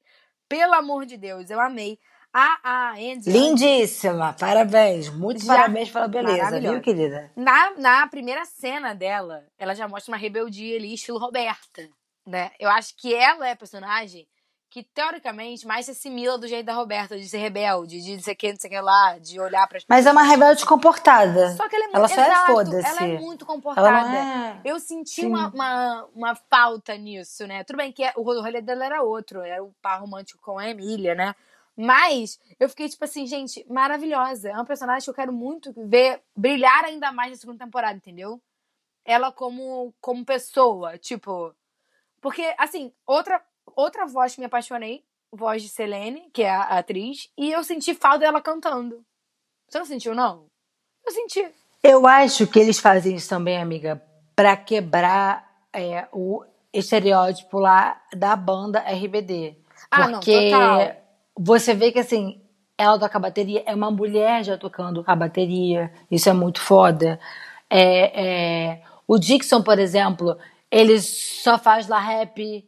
[0.49, 1.97] Pelo amor de Deus, eu amei.
[2.33, 3.31] A, a Andy...
[3.31, 5.09] Lindíssima, parabéns.
[5.09, 7.31] Muito Já- parabéns pela beleza, viu, querida?
[7.35, 11.89] Na, na primeira cena dela, ela já mostra uma rebeldia ali, estilo Roberta,
[12.29, 12.51] né?
[12.59, 14.27] Eu acho que ela é a personagem
[14.69, 18.33] que, teoricamente, mais se assimila do jeito da Roberta, de ser rebelde, de não sei
[18.33, 21.55] o que, não sei o que lá, de olhar para Mas é uma rebelde comportada.
[21.55, 21.97] Só que ela é muito...
[21.97, 22.87] Ela só é Exato, foda-se.
[22.87, 24.17] Ela é muito comportada.
[24.17, 24.61] É.
[24.63, 27.63] Eu senti uma, uma, uma falta nisso, né?
[27.63, 31.15] Tudo bem que o rolê dela era outro, era o par romântico com a Emília,
[31.15, 31.33] né?
[31.75, 34.49] Mas eu fiquei tipo assim, gente, maravilhosa.
[34.49, 38.39] É uma personagem que eu quero muito ver brilhar ainda mais na segunda temporada, entendeu?
[39.05, 41.55] Ela como, como pessoa, tipo.
[42.21, 43.41] Porque, assim, outra,
[43.75, 47.93] outra voz que me apaixonei, voz de Selene, que é a, atriz, e eu senti
[47.93, 49.01] falta dela cantando.
[49.67, 50.45] Você não sentiu, não?
[51.05, 51.47] Eu senti.
[51.83, 54.01] Eu acho que eles fazem isso também, amiga,
[54.35, 56.43] pra quebrar é, o
[56.73, 59.55] estereótipo lá da banda RBD.
[59.89, 60.95] Ah, não, Porque total.
[61.37, 62.41] você vê que assim,
[62.77, 67.19] ela toca bateria, é uma mulher já tocando a bateria, isso é muito foda.
[67.69, 70.37] É, é, o Dixon, por exemplo,
[70.71, 72.67] ele só faz lá rap.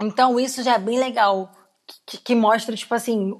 [0.00, 1.52] Então isso já é bem legal.
[2.06, 3.32] Que, que mostra, tipo assim,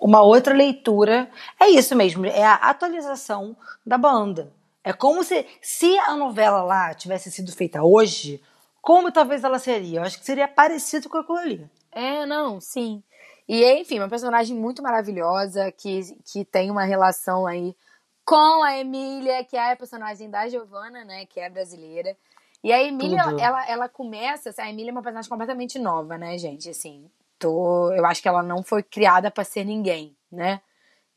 [0.00, 1.30] uma outra leitura.
[1.58, 4.52] É isso mesmo, é a atualização da banda.
[4.82, 8.42] É como se, se a novela lá tivesse sido feita hoje,
[8.82, 10.00] como talvez ela seria?
[10.00, 11.70] Eu acho que seria parecido com aquilo ali.
[11.90, 13.02] É, não, sim.
[13.48, 17.74] E, enfim, uma personagem muito maravilhosa que, que tem uma relação aí
[18.26, 22.16] com a Emília, que é a personagem da Giovanna, né, que é brasileira.
[22.64, 23.38] E a Emília, Tudo.
[23.40, 28.04] ela, ela começa, a Emília é uma personagem completamente nova, né, gente, assim, tô, eu
[28.06, 30.62] acho que ela não foi criada pra ser ninguém, né,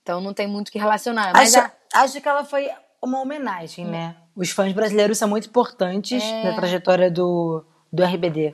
[0.04, 1.32] então não tem muito o que relacionar.
[1.34, 2.70] Mas Acho, a- acho que ela foi
[3.02, 4.16] uma homenagem, né?
[4.36, 6.44] Os fãs brasileiros são muito importantes É.
[6.44, 8.54] na trajetória do, do RBD.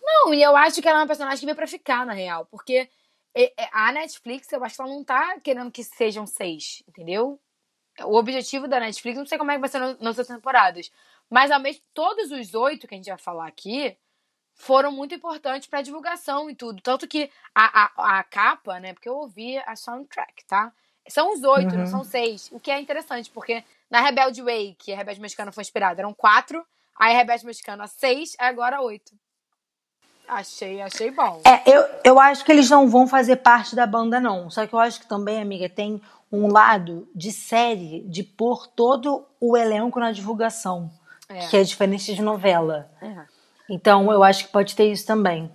[0.00, 2.46] Não, e eu acho que ela é uma personagem que veio pra ficar, na real.
[2.50, 2.88] Porque
[3.72, 7.40] a Netflix, eu acho que ela não tá querendo que sejam seis, entendeu?
[8.04, 10.90] O objetivo da Netflix, não sei como é que vai ser nas outras temporadas.
[11.30, 13.96] Mas ao mesmo todos os oito que a gente vai falar aqui
[14.52, 16.82] foram muito importantes pra divulgação e tudo.
[16.82, 18.92] Tanto que a, a, a capa, né?
[18.92, 20.72] Porque eu ouvi a soundtrack, tá?
[21.08, 21.86] São os oito, não Uhum.
[21.86, 22.48] são seis.
[22.52, 26.12] O que é interessante, porque na Rebelde Way, que a Rebelde Mexicana foi inspirada, eram
[26.12, 26.64] quatro.
[26.98, 29.12] Aí a Rebelde Mexicana, seis, agora oito.
[30.28, 31.40] Achei, achei bom.
[31.44, 34.48] É, eu, eu acho que eles não vão fazer parte da banda, não.
[34.50, 36.00] Só que eu acho que também, amiga, tem
[36.30, 40.90] um lado de série de pôr todo o elenco na divulgação.
[41.30, 41.46] É.
[41.48, 42.90] Que é diferente de novela.
[43.00, 43.24] É.
[43.68, 45.50] Então eu acho que pode ter isso também.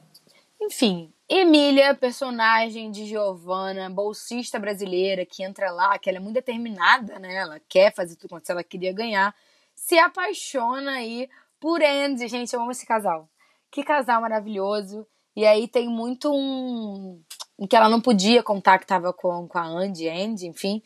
[0.60, 7.20] Enfim, Emília, personagem de Giovanna, bolsista brasileira, que entra lá, que ela é muito determinada,
[7.20, 7.36] né?
[7.36, 9.36] Ela quer fazer tudo quanto ela queria ganhar,
[9.76, 11.28] se apaixona aí
[11.60, 12.28] por Andy.
[12.28, 13.28] Gente, eu amo esse casal.
[13.70, 15.06] Que casal maravilhoso.
[15.36, 17.20] E aí tem muito um.
[17.68, 20.82] que ela não podia contar que tava com, com a Andy, Andy, enfim.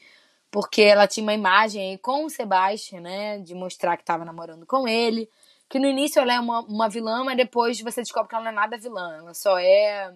[0.52, 3.40] Porque ela tinha uma imagem com o Sebastian, né?
[3.40, 5.30] De mostrar que tava namorando com ele.
[5.70, 8.52] Que no início ela é uma, uma vilã, mas depois você descobre que ela não
[8.52, 9.18] é nada vilã.
[9.18, 10.14] Ela só é.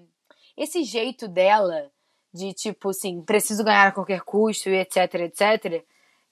[0.58, 1.92] Esse jeito dela
[2.34, 5.86] de tipo assim, preciso ganhar a qualquer custo e etc, etc.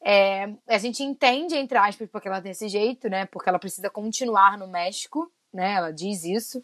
[0.04, 3.28] É, a gente entende, entre aspas, porque ela tem esse jeito, né?
[3.28, 5.74] Porque ela precisa continuar no México, né?
[5.74, 6.64] Ela diz isso.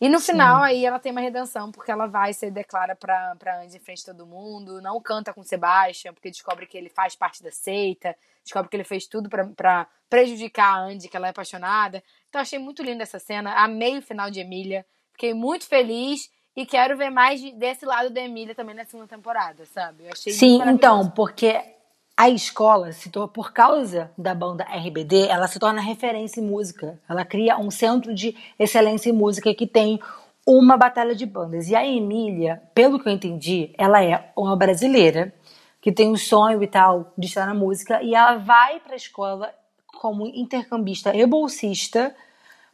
[0.00, 3.60] E no final, aí, ela tem uma redenção, porque ela vai se declara pra, pra
[3.62, 7.14] Andy em frente a todo mundo, não canta com Sebastian, porque descobre que ele faz
[7.14, 11.28] parte da seita, descobre que ele fez tudo pra, pra prejudicar a Andy, que ela
[11.28, 12.02] é apaixonada.
[12.28, 16.66] Então, achei muito linda essa cena, amei o final de Emília, fiquei muito feliz e
[16.66, 20.04] quero ver mais de- desse lado da Emília também na segunda temporada, sabe?
[20.04, 21.60] Eu achei Sim, então, porque
[22.16, 27.00] a escola se torna, por causa da banda RBD, ela se torna referência em música.
[27.08, 30.00] Ela cria um centro de excelência em música que tem
[30.46, 31.68] uma batalha de bandas.
[31.68, 35.34] E a Emília, pelo que eu entendi, ela é uma brasileira
[35.80, 38.96] que tem um sonho e tal de estar na música e ela vai para a
[38.96, 39.52] escola
[39.98, 42.14] como intercambista e bolsista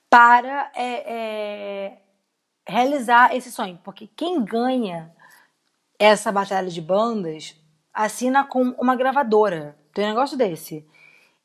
[0.09, 1.99] para é, é,
[2.69, 3.79] realizar esse sonho.
[3.83, 5.13] Porque quem ganha
[5.99, 7.60] essa batalha de bandas
[7.93, 9.77] assina com uma gravadora.
[9.93, 10.87] Tem um negócio desse.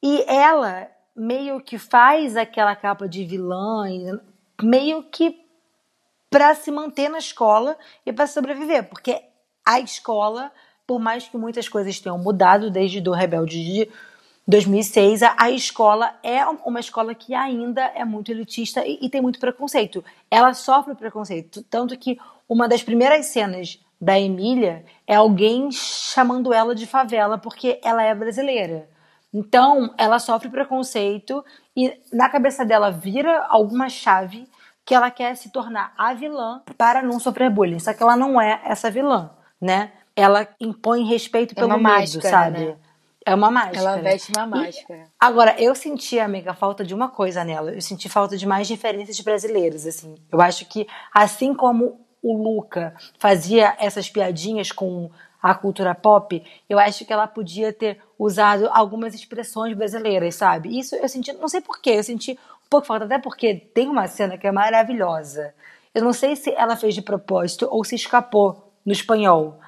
[0.01, 3.85] E ela meio que faz aquela capa de vilã,
[4.61, 5.45] meio que
[6.29, 9.21] para se manter na escola e para sobreviver, porque
[9.65, 10.51] a escola,
[10.85, 13.89] por mais que muitas coisas tenham mudado desde do Rebelde de
[14.45, 19.21] 2006, a, a escola é uma escola que ainda é muito elitista e, e tem
[19.21, 20.03] muito preconceito.
[20.29, 26.75] Ela sofre preconceito, tanto que uma das primeiras cenas da Emília é alguém chamando ela
[26.75, 28.87] de favela porque ela é brasileira.
[29.33, 31.43] Então, ela sofre preconceito
[31.75, 34.47] e na cabeça dela vira alguma chave
[34.85, 37.79] que ela quer se tornar a vilã para não sofrer bullying.
[37.79, 39.91] Só que ela não é essa vilã, né?
[40.15, 42.59] Ela impõe respeito É pelo medo, máscara, sabe?
[42.59, 42.75] né?
[43.25, 43.79] É uma máscara.
[43.79, 45.07] Ela veste uma E- máscara.
[45.19, 47.71] Agora, eu senti, amiga, falta de uma coisa nela.
[47.73, 50.13] Eu senti falta de mais referências brasileiras, assim.
[50.31, 55.11] Eu acho que, assim como o Luca fazia essas piadinhas com
[55.41, 60.79] a cultura pop, eu acho que ela podia ter usado algumas expressões brasileiras, sabe?
[60.79, 64.07] Isso eu senti, não sei porquê, eu senti um pouco falta, até porque tem uma
[64.07, 65.53] cena que é maravilhosa.
[65.93, 69.59] Eu não sei se ela fez de propósito ou se escapou no espanhol.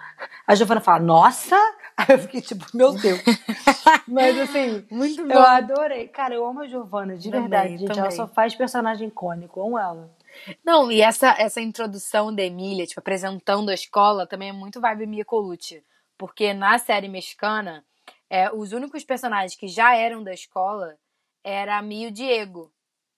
[0.48, 1.56] A Giovana fala, nossa!
[1.96, 3.22] Aí eu fiquei tipo, meu Deus.
[4.08, 5.34] Mas assim, Muito bom.
[5.34, 6.08] eu adorei.
[6.08, 7.92] Cara, eu amo a Giovana, de Também, verdade, gente.
[7.92, 8.12] Ela também.
[8.12, 10.10] só faz personagem icônico, eu amo ela.
[10.64, 15.06] Não, e essa, essa introdução da Emília, tipo, apresentando a escola, também é muito vibe
[15.08, 15.84] Mia Colucci.
[16.18, 17.86] Porque na série mexicana,
[18.30, 20.98] é, os únicos personagens que já eram da escola
[21.44, 22.72] era a Mia e o Diego.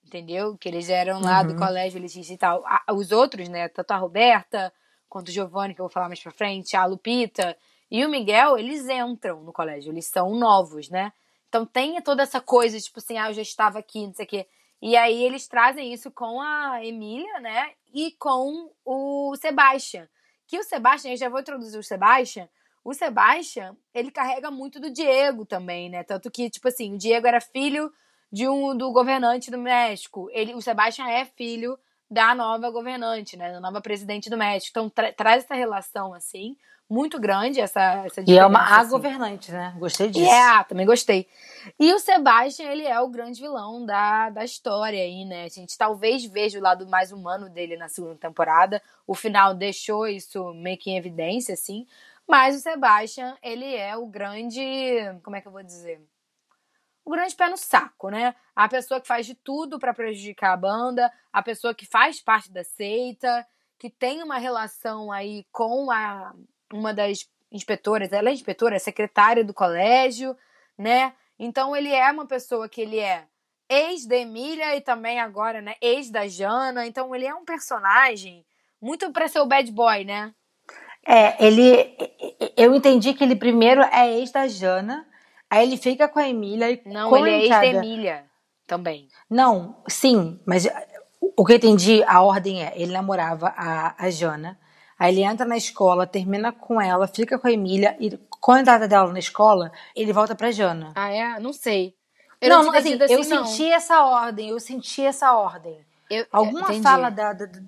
[0.04, 0.56] Entendeu?
[0.56, 1.58] Que eles eram lá do Uhum.
[1.58, 2.64] colégio elitista e tal.
[2.66, 3.68] A- os outros, né?
[3.68, 4.72] Tanto a Roberta
[5.08, 7.56] quanto o Giovanni, que eu vou falar mais pra frente, a Lupita
[7.90, 9.92] e o Miguel, eles entram no colégio.
[9.92, 11.12] Eles são novos, né?
[11.48, 14.28] Então tem toda essa coisa, tipo assim, ah, eu já estava aqui, não sei o
[14.28, 14.46] quê.
[14.82, 17.72] E aí eles trazem isso com a Emília, né?
[17.92, 20.08] E com o Sebastian.
[20.46, 22.48] Que o Sebastian, eu já vou introduzir o Sebastian.
[22.82, 26.02] O Sebastian, ele carrega muito do Diego também, né?
[26.02, 27.92] Tanto que, tipo assim, o Diego era filho
[28.32, 30.28] de um do governante do México.
[30.32, 31.78] Ele, o Sebastian é filho
[32.10, 33.52] da nova governante, né?
[33.52, 34.70] Da nova presidente do México.
[34.70, 36.56] Então tra- traz essa relação, assim,
[36.90, 38.90] muito grande, essa, essa E é uma a assim.
[38.90, 39.72] governante, né?
[39.78, 40.24] Gostei disso.
[40.24, 41.28] E é, ah, também gostei.
[41.78, 45.44] E o Sebastian, ele é o grande vilão da, da história aí, né?
[45.44, 48.82] A gente talvez veja o lado mais humano dele na segunda temporada.
[49.06, 51.86] O final deixou isso meio que em evidência, assim.
[52.26, 54.60] Mas o Sebastian, ele é o grande.
[55.22, 56.04] Como é que eu vou dizer?
[57.04, 58.34] O grande pé no saco, né?
[58.54, 62.50] A pessoa que faz de tudo pra prejudicar a banda, a pessoa que faz parte
[62.52, 63.46] da seita,
[63.78, 66.34] que tem uma relação aí com a
[66.72, 70.36] uma das inspetoras, ela é inspetora, é secretária do colégio,
[70.78, 71.12] né?
[71.38, 73.24] Então ele é uma pessoa que ele é
[73.68, 76.86] ex da Emília e também agora, né, ex da Jana.
[76.86, 78.44] Então ele é um personagem
[78.80, 80.32] muito pra ser o bad boy, né?
[81.06, 81.96] É, ele.
[82.56, 85.06] Eu entendi que ele primeiro é ex da Jana,
[85.48, 88.24] aí ele fica com a Emília e Não, com ele a é ex da Emília
[88.66, 89.08] também.
[89.28, 90.68] Não, sim, mas
[91.20, 94.58] o que eu entendi, a ordem é, ele namorava a, a Jana,
[95.00, 98.60] aí ele entra na escola, termina com ela, fica com a Emília, e com a
[98.60, 100.92] entrada dela na escola, ele volta pra Jana.
[100.94, 101.40] Ah, é?
[101.40, 101.94] Não sei.
[102.40, 103.44] Eu não, não, assim, entendido eu assim, não.
[103.46, 105.78] senti essa ordem, eu senti essa ordem.
[106.08, 106.82] Eu- Alguma entendi.
[106.82, 107.60] fala da, da- da-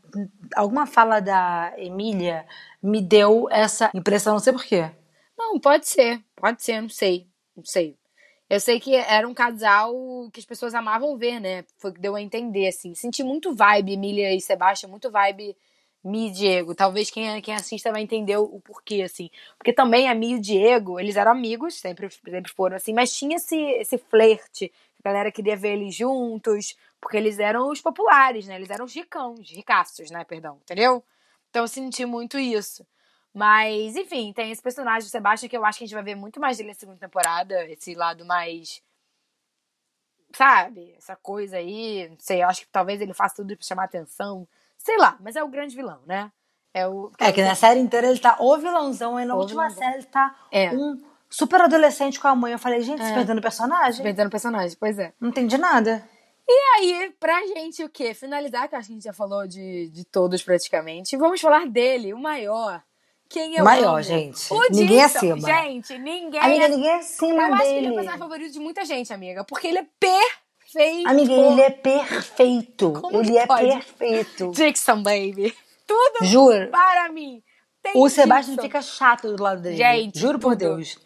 [0.57, 2.47] alguma fala da Emília
[2.83, 4.91] me deu essa impressão, não sei porquê.
[5.39, 6.23] Não, pode ser.
[6.37, 7.27] Pode ser, não sei.
[7.57, 7.97] Não sei.
[8.51, 9.93] Eu sei que era um casal
[10.33, 11.65] que as pessoas amavam ver, né?
[11.79, 12.95] Foi que deu a entender, assim.
[12.95, 15.57] Senti muito vibe, Emília e Sebastião, muito vibe
[16.05, 16.75] Mi e Diego.
[16.75, 19.31] Talvez quem, quem assista vai entender o, porquê, assim.
[19.57, 23.17] Porque também a Mi e o Diego, eles eram amigos, sempre, sempre foram assim, mas
[23.17, 24.73] tinha esse, esse flerte.
[25.05, 28.57] A galera queria ver eles juntos, porque eles eram os populares, né?
[28.57, 30.25] Eles eram os ricãos, ricaços, né?
[30.25, 31.05] Perdão, entendeu?
[31.51, 32.87] Então eu senti muito isso.
[33.35, 36.15] Mas, enfim, tem esse personagem do Sebastian que eu acho que a gente vai ver
[36.15, 37.67] muito mais dele na segunda temporada.
[37.69, 38.83] Esse lado mais.
[40.35, 40.95] Sabe?
[40.97, 42.09] Essa coisa aí.
[42.09, 44.47] Não sei, eu acho que talvez ele faça tudo pra chamar atenção.
[44.85, 46.31] Sei lá, mas é o grande vilão, né?
[46.75, 47.11] É o.
[47.19, 49.83] É que na série inteira ele tá o vilãozão, aí na O última vilãozão.
[49.85, 50.71] série ele tá É.
[50.73, 52.53] um super adolescente com a mãe.
[52.53, 53.15] Eu falei, gente, É.
[53.15, 54.03] perdendo o personagem?
[54.03, 55.13] Perdendo personagem, pois é.
[55.21, 56.03] Não entendi nada.
[56.49, 58.13] E aí, pra gente o quê?
[58.15, 61.17] Finalizar, que eu acho que a gente já falou de, de todos praticamente.
[61.17, 62.83] Vamos falar dele, o maior.
[63.29, 64.03] Quem é O maior, amo.
[64.03, 64.53] gente.
[64.53, 65.05] O Ninguém Dixon.
[65.19, 65.41] acima.
[65.41, 67.87] Gente, ninguém Amiga, ninguém é acima Eu acho que ele é dele.
[67.91, 69.45] o personagem favorito de muita gente, amiga.
[69.45, 70.42] Porque ele é perfeito.
[71.07, 72.93] Amiga, ele é perfeito.
[73.01, 73.67] Como ele é pode?
[73.69, 74.51] perfeito.
[74.53, 75.55] Dixon, baby.
[75.87, 76.69] Tudo Juro.
[76.71, 77.43] para mim.
[77.83, 78.63] Tem O Sebastião Dixon.
[78.69, 79.77] fica chato do lado dele.
[79.77, 80.77] Gente, Juro por tudo.
[80.77, 80.99] Deus.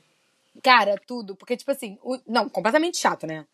[0.63, 1.35] Cara, tudo.
[1.37, 3.47] Porque, tipo assim, o- não, completamente chato, né?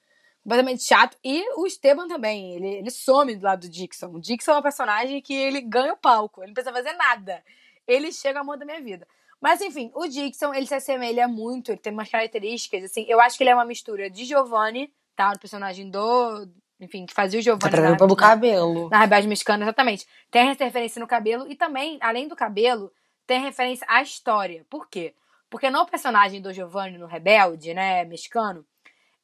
[0.42, 1.16] Completamente chato.
[1.24, 2.54] E o Esteban também.
[2.56, 4.08] Ele, ele some do lado do Dixon.
[4.08, 6.40] O Dixon é um personagem que ele ganha o palco.
[6.40, 7.42] Ele não precisa fazer nada.
[7.86, 9.06] Ele chega amor da minha vida.
[9.40, 11.70] Mas, enfim, o Dixon, ele se assemelha muito.
[11.72, 13.04] Ele tem umas características, assim.
[13.08, 15.32] Eu acho que ele é uma mistura de Giovanni, tá?
[15.34, 16.46] O personagem do...
[16.80, 17.70] Enfim, que fazia o Tá Giovanni.
[17.70, 18.88] trazendo na- pelo na- cabelo.
[18.90, 20.06] na Rebelde Mexicana, exatamente.
[20.30, 22.92] Tem essa referência no cabelo e também, além do cabelo,
[23.26, 24.66] tem referência à história.
[24.68, 25.14] Por quê?
[25.48, 28.66] Porque no personagem do Giovanni no Rebelde, né, mexicano,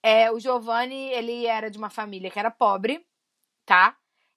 [0.02, 3.04] é, o Giovanni, ele era de uma família que era pobre,
[3.66, 3.96] tá?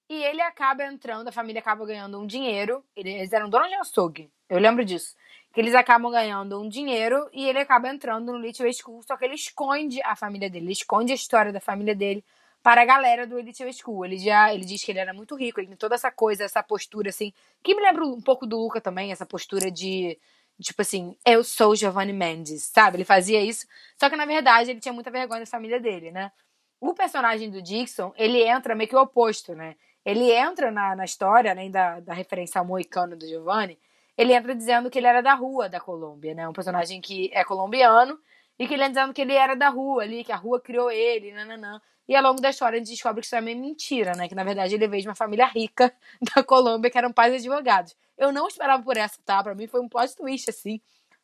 [0.10, 2.84] E ele acaba entrando, a família acaba ganhando um dinheiro.
[2.95, 4.32] Eles eram donos de açougue.
[4.49, 5.16] Eu lembro disso.
[5.54, 9.18] Que eles acabam ganhando um dinheiro e ele acaba entrando no Elite Way School, só
[9.18, 12.24] que ele esconde a família dele, ele esconde a história da família dele
[12.64, 14.06] para a galera do Elite Way School.
[14.06, 16.64] Ele já ele diz que ele era muito rico, ele tem toda essa coisa, essa
[16.64, 17.34] postura assim,
[17.64, 20.18] que me lembra um pouco do Luca também, essa postura de
[20.62, 22.97] tipo assim, eu sou Giovanni Mendes, sabe?
[22.97, 23.66] Ele fazia isso,
[23.97, 26.32] só que na verdade ele tinha muita vergonha da família dele, né?
[26.80, 29.76] O personagem do Dixon, ele entra meio que o oposto, né?
[30.04, 33.78] Ele entra na, na história, além da, da referência ao moicano do Giovanni,
[34.22, 36.47] ele entra dizendo que ele era da rua da Colômbia, né?
[36.47, 38.19] Um personagem que é colombiano
[38.59, 40.91] e que ele entra dizendo que ele era da rua ali, que a rua criou
[40.91, 41.82] ele, nananã.
[42.07, 44.28] E ao longo da história a gente descobre que isso é meio mentira, né?
[44.28, 45.93] Que na verdade ele veio de uma família rica
[46.36, 47.95] da Colômbia, que eram pais advogados.
[48.17, 49.41] Eu não esperava por essa, tá?
[49.41, 50.80] Pra mim foi um plot twist, assim.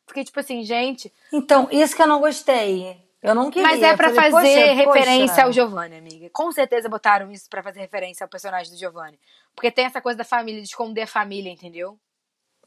[0.06, 1.12] Fiquei tipo assim, gente.
[1.32, 2.98] Então, isso que eu não gostei.
[3.22, 3.68] Eu não queria.
[3.68, 5.44] Mas é pra Falei, fazer poxa, referência poxa.
[5.44, 6.30] ao Giovanni, amiga.
[6.32, 9.18] Com certeza botaram isso pra fazer referência ao personagem do Giovanni.
[9.54, 11.98] Porque tem essa coisa da família, de esconder a família, entendeu?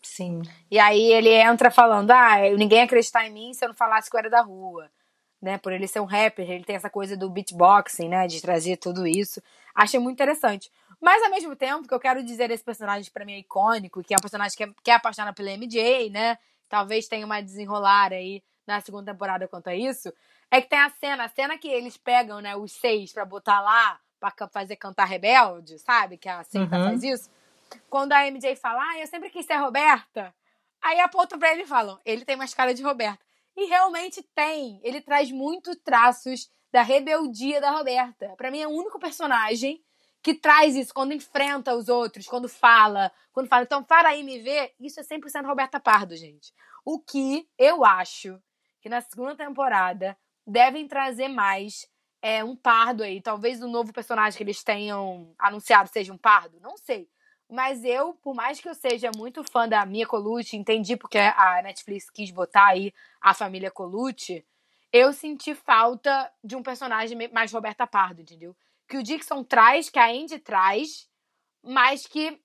[0.02, 0.42] Sim.
[0.70, 4.10] E aí ele entra falando: ah, ninguém ia acreditar em mim se eu não falasse
[4.10, 4.90] que eu era da rua.
[5.42, 5.58] Né?
[5.58, 8.28] Por ele ser um rapper, ele tem essa coisa do beatboxing, né?
[8.28, 9.42] De trazer tudo isso.
[9.74, 10.72] Achei muito interessante.
[11.00, 14.14] Mas ao mesmo tempo que eu quero dizer esse personagem pra mim é icônico, que
[14.14, 16.38] é um personagem que é, que é apaixonado pela MJ, né?
[16.70, 20.14] Talvez tenha uma desenrolar aí na segunda temporada quanto a isso.
[20.52, 23.62] É que tem a cena, a cena que eles pegam, né, os seis pra botar
[23.62, 26.18] lá, pra ca- fazer cantar rebelde, sabe?
[26.18, 26.84] Que a seita Uhum.
[26.86, 27.30] faz isso.
[27.90, 30.34] Quando a MJ fala, ah, eu sempre quis ser Roberta.
[30.82, 33.24] Aí apontam pra ele e falam, ele tem mais cara de Roberta.
[33.56, 34.80] E realmente tem.
[34.84, 38.34] Ele traz muito traços da rebeldia da Roberta.
[38.38, 39.84] Pra mim é o único personagem
[40.24, 44.40] que traz isso quando enfrenta os outros, quando fala, quando fala, então para aí me
[44.40, 46.54] ver, isso é 100% Roberta Pardo, gente.
[46.86, 48.40] O que eu acho
[48.80, 51.88] que na segunda temporada devem trazer mais
[52.22, 53.22] é, um pardo aí.
[53.22, 57.10] Talvez o novo personagem que eles tenham anunciado seja um pardo, não sei.
[57.52, 61.62] Mas eu, por mais que eu seja muito fã da Mia Colucci, entendi porque a
[61.62, 64.46] Netflix quis botar aí a família Colucci,
[64.94, 68.56] eu senti falta de um personagem mais Roberta Pardo, entendeu?
[68.88, 71.10] Que o Dixon traz, que a Andy traz,
[71.62, 72.40] mas que.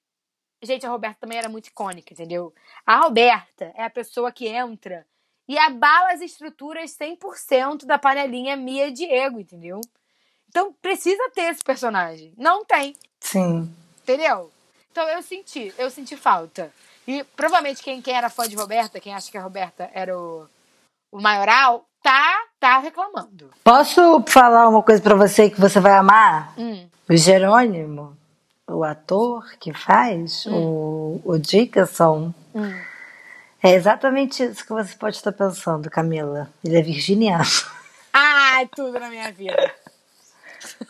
[0.61, 2.53] Gente, a Roberta também era muito icônica, entendeu?
[2.85, 5.07] A Roberta é a pessoa que entra
[5.47, 9.81] e abala as estruturas 100% da panelinha Mia e Diego, entendeu?
[10.49, 12.35] Então precisa ter esse personagem.
[12.37, 12.97] Não tem.
[13.21, 13.73] Sim.
[14.03, 14.51] Entendeu?
[14.97, 16.73] Então eu senti, eu senti falta.
[17.07, 20.47] E provavelmente quem, quem era fã de Roberta, quem acha que a Roberta era o,
[21.13, 23.51] o maioral, tá, tá reclamando.
[23.63, 26.55] Posso falar uma coisa pra você que você vai amar?
[26.57, 26.89] Hum.
[27.07, 28.17] O Jerônimo,
[28.67, 30.55] o ator que faz, Hum.
[30.55, 32.33] o, o Dickerson,
[33.63, 36.49] é exatamente isso que você pode estar pensando, Camila.
[36.65, 37.45] Ele é virginiano.
[38.15, 39.75] Ai, tudo na minha vida.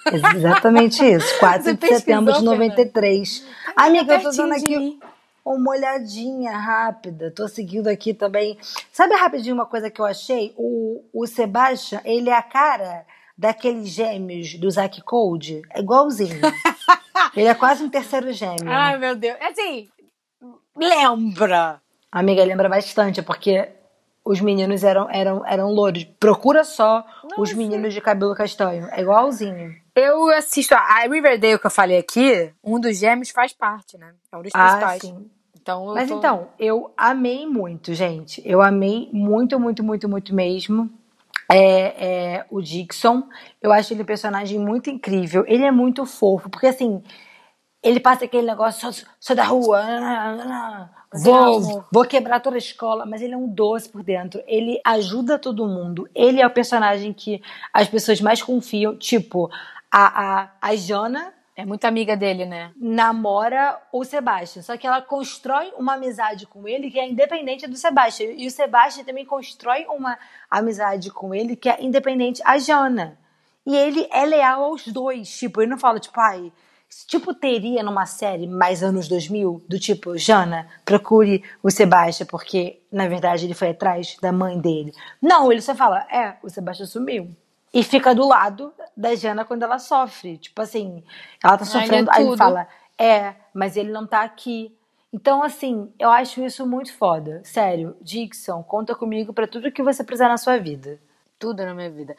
[0.06, 1.26] É exatamente isso.
[1.40, 3.46] 4 Você de setembro de pesquisou, 93.
[3.76, 4.98] Amiga, eu tô dando aqui
[5.44, 7.30] uma olhadinha rápida.
[7.30, 8.58] Tô seguindo aqui também.
[8.92, 10.52] Sabe rapidinho uma coisa que eu achei?
[10.56, 13.06] O, o Sebastian, ele é a cara
[13.38, 15.62] daqueles gêmeos do Zack Code.
[15.70, 16.40] É igualzinho.
[17.36, 18.68] ele é quase um terceiro gêmeo.
[18.68, 19.36] Ai, meu Deus.
[19.40, 19.88] Assim,
[20.76, 21.80] lembra.
[22.10, 23.68] Amiga, lembra bastante, porque
[24.26, 26.04] os meninos eram, eram, eram louros.
[26.18, 27.04] Procura só
[27.38, 28.88] os meninos de cabelo castanho.
[28.90, 29.74] É igualzinho.
[29.94, 34.12] Eu assisto a, Riverdale que eu falei aqui, um dos gêmeos faz parte, né?
[34.32, 35.02] É um dos Ah, principais.
[35.02, 35.30] sim.
[35.58, 38.42] Então, eu Mas tô- então, eu amei muito, gente.
[38.44, 40.90] Eu amei muito, muito, muito, muito mesmo.
[41.48, 42.06] É,
[42.38, 43.22] é, o Dixon,
[43.62, 45.44] eu acho ele um personagem muito incrível.
[45.46, 47.00] Ele é muito fofo, porque assim,
[47.86, 53.06] ele passa aquele negócio, sou, sou da rua, é vou, vou quebrar toda a escola,
[53.06, 54.42] mas ele é um doce por dentro.
[54.46, 56.08] Ele ajuda todo mundo.
[56.14, 57.40] Ele é o personagem que
[57.72, 58.96] as pessoas mais confiam.
[58.96, 59.50] Tipo,
[59.90, 62.70] a, a, a Jana É muito amiga dele, né?
[62.76, 64.62] namora o Sebastian.
[64.62, 68.32] Só que ela constrói uma amizade com ele que é independente do Sebastian.
[68.36, 70.18] E o Sebastian também constrói uma
[70.50, 73.18] amizade com ele que é independente a Jana.
[73.64, 75.30] E ele é leal aos dois.
[75.38, 76.52] Tipo, ele não fala, tipo, ai.
[77.04, 83.08] Tipo, teria numa série mais anos 2000, do tipo, Jana, procure o Sebastian, porque na
[83.08, 84.92] verdade ele foi atrás da mãe dele.
[85.20, 87.30] Não, ele só fala, é, o Sebastian sumiu.
[87.74, 90.38] E fica do lado da Jana quando ela sofre.
[90.38, 91.04] Tipo assim,
[91.44, 92.10] ela tá Ai, é sofrendo.
[92.12, 92.66] Aí ele fala,
[92.98, 94.74] é, mas ele não tá aqui.
[95.12, 97.40] Então, assim, eu acho isso muito foda.
[97.44, 100.98] Sério, Dixon, conta comigo pra tudo que você precisar na sua vida.
[101.38, 102.16] Tudo na minha vida.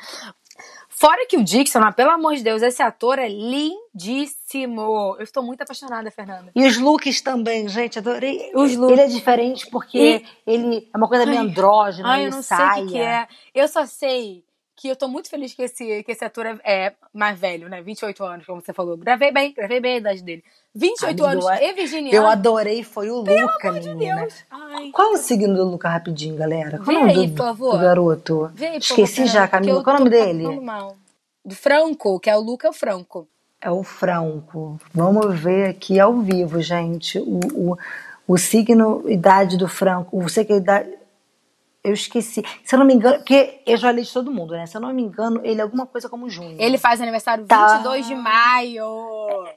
[1.00, 5.16] Fora que o Dixon, mas, pelo amor de Deus, esse ator é lindíssimo.
[5.20, 6.52] Eu estou muito apaixonada, Fernanda.
[6.56, 8.50] E os looks também, gente, adorei.
[8.56, 8.94] Os looks.
[8.94, 12.84] Ele é diferente porque ele é uma coisa meio andrógena, Ai, eu não sei saia.
[12.84, 13.28] o que, que é.
[13.54, 14.44] Eu só sei
[14.78, 17.82] que eu tô muito feliz que esse, que esse ator é, é mais velho, né?
[17.82, 18.96] 28 anos, como você falou.
[18.96, 20.44] Gravei bem, gravei bem a idade dele.
[20.76, 22.16] 28 Amiga, anos eu- e virginiano.
[22.16, 24.22] Eu adorei, foi o Luca, amor de menina.
[24.22, 24.36] Deus.
[24.52, 24.92] Ai.
[24.92, 26.78] Qual é o signo do Luca rapidinho, galera?
[26.78, 27.72] Qual Vê é o nome aí, do, por favor.
[27.72, 28.52] do garoto?
[28.54, 29.84] Vê aí, Esqueci favor, já, Camila.
[29.84, 30.60] Qual é o nome dele?
[30.62, 30.96] mal.
[31.44, 33.28] Do Franco, que é o Luca é o Franco.
[33.60, 34.80] É o Franco.
[34.94, 37.18] Vamos ver aqui ao vivo, gente.
[37.18, 37.40] O,
[37.72, 37.78] o,
[38.28, 40.22] o signo, idade do Franco.
[40.22, 40.90] Você que a idade.
[41.88, 42.44] Eu esqueci.
[42.66, 44.66] Se eu não me engano, porque eu já li de todo mundo, né?
[44.66, 46.58] Se eu não me engano, ele é alguma coisa como junho.
[46.60, 47.78] Ele faz aniversário Tá.
[47.78, 48.86] 22 de maio.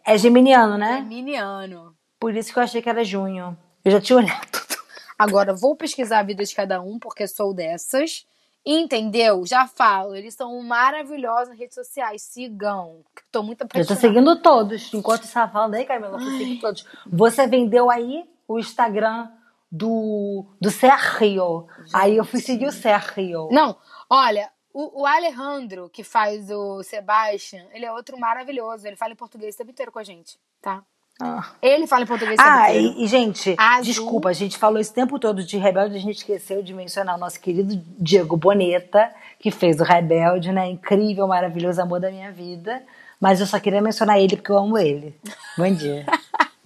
[0.04, 0.98] É geminiano, né?
[0.98, 1.94] Geminiano.
[2.20, 3.56] Por isso que eu achei que era junho.
[3.84, 4.78] Eu já tinha olhado tudo.
[5.18, 8.24] Agora, vou pesquisar a vida de cada um, porque sou dessas.
[8.64, 9.44] Entendeu?
[9.46, 12.22] Já falo, eles são maravilhosos nas redes sociais.
[12.22, 13.00] Sigam.
[13.32, 14.00] Tô muito Eu tô apaixonada.
[14.00, 14.92] seguindo todos.
[14.92, 16.84] Enquanto você tava falando aí, Camila, eu tô seguindo todos.
[17.06, 19.28] Você vendeu aí o Instagram
[19.70, 21.66] do, do Sergio.
[21.92, 23.48] Aí eu fui seguir o Sergio.
[23.50, 23.76] Não,
[24.08, 28.86] olha, o, o Alejandro, que faz o Sebastian, ele é outro maravilhoso.
[28.86, 30.82] Ele fala em português o tempo inteiro com a gente, tá?
[31.22, 31.50] Ah.
[31.60, 32.94] Ele fala em português o tempo Ah, inteiro.
[32.98, 33.84] e, e, gente, Azul.
[33.84, 37.18] desculpa, a gente falou esse tempo todo de Rebelde, a gente esqueceu de mencionar o
[37.18, 40.66] nosso querido Diego Boneta, que fez o Rebelde, né?
[40.68, 42.82] Incrível, maravilhoso, amor da minha vida.
[43.20, 45.14] Mas eu só queria mencionar ele porque eu amo ele.
[45.58, 46.06] Bom dia.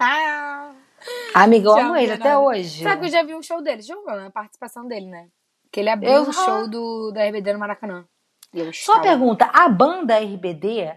[1.34, 2.40] Ah, Amiga, eu amo ele até Fernanda.
[2.46, 2.82] hoje.
[2.84, 3.82] Sabe que eu já vi um show dele?
[3.82, 4.26] Já viu né?
[4.28, 5.26] a participação dele, né?
[5.72, 8.04] Que ele abriu Eu- o show do, da RBD no Maracanã.
[8.52, 10.94] Eu Só pergunta, a banda RBD,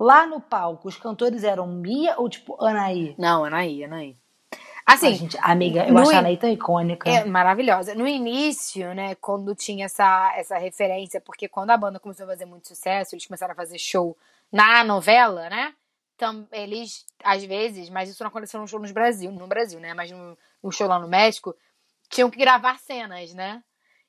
[0.00, 3.14] lá no palco, os cantores eram Mia ou tipo Anaí?
[3.16, 4.16] Não, Anaí, Anaí.
[4.84, 7.08] Assim, Ai, gente, amiga, eu acho a Anaí tão icônica.
[7.08, 7.94] É maravilhosa.
[7.94, 12.46] No início, né, quando tinha essa, essa referência, porque quando a banda começou a fazer
[12.46, 14.16] muito sucesso, eles começaram a fazer show
[14.50, 15.74] na novela, né?
[16.18, 19.94] Então, eles, às vezes, mas isso não aconteceu no show no Brasil, no Brasil, né?
[19.94, 21.54] Mas no, no show lá no México,
[22.10, 23.62] tinham que gravar cenas, né?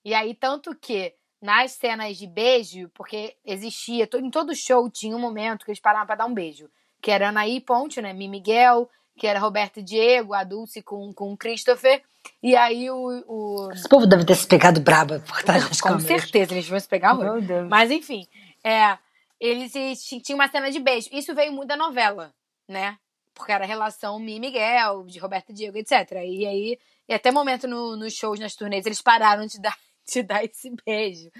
[0.04, 5.20] E aí, tanto que nas cenas de beijo, porque existia, em todo show tinha um
[5.20, 6.68] momento que eles paravam pra dar um beijo.
[7.00, 8.12] Que era Anaí Ponte, né?
[8.12, 12.02] Mi Miguel, que era Roberto e Diego, a Dulce com, com o Christopher.
[12.42, 13.24] E aí o.
[13.28, 13.72] o...
[13.72, 16.08] Esse povo deve ter se pegado braba por trás das Com câmeras.
[16.08, 17.70] certeza, eles vão se pegar Deus.
[17.70, 18.28] Mas enfim,
[18.64, 18.98] é,
[19.40, 19.72] eles
[20.04, 21.10] ti- tinham uma cena de beijo.
[21.12, 22.34] Isso veio muito da novela,
[22.68, 22.98] né?
[23.34, 26.12] Porque era a relação Mi e Miguel, de Roberto Diego, etc.
[26.26, 29.78] E aí, e até momento no, nos shows, nas turnês, eles pararam de dar,
[30.12, 31.32] de dar esse beijo.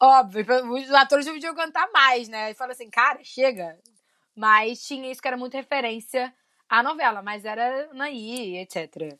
[0.00, 2.50] Óbvio, os atores não podiam cantar mais, né?
[2.50, 3.78] E falaram assim, cara, chega.
[4.34, 6.32] Mas tinha isso que era muito referência
[6.68, 9.14] à novela, mas era Naí, etc.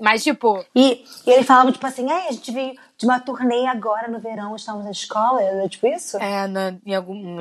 [0.00, 3.66] Mas, tipo, E, e ele falava, tipo assim, "Ai, a gente veio de uma turnê
[3.66, 6.18] agora no verão, estamos na escola, era tipo isso?
[6.18, 6.94] é, na- em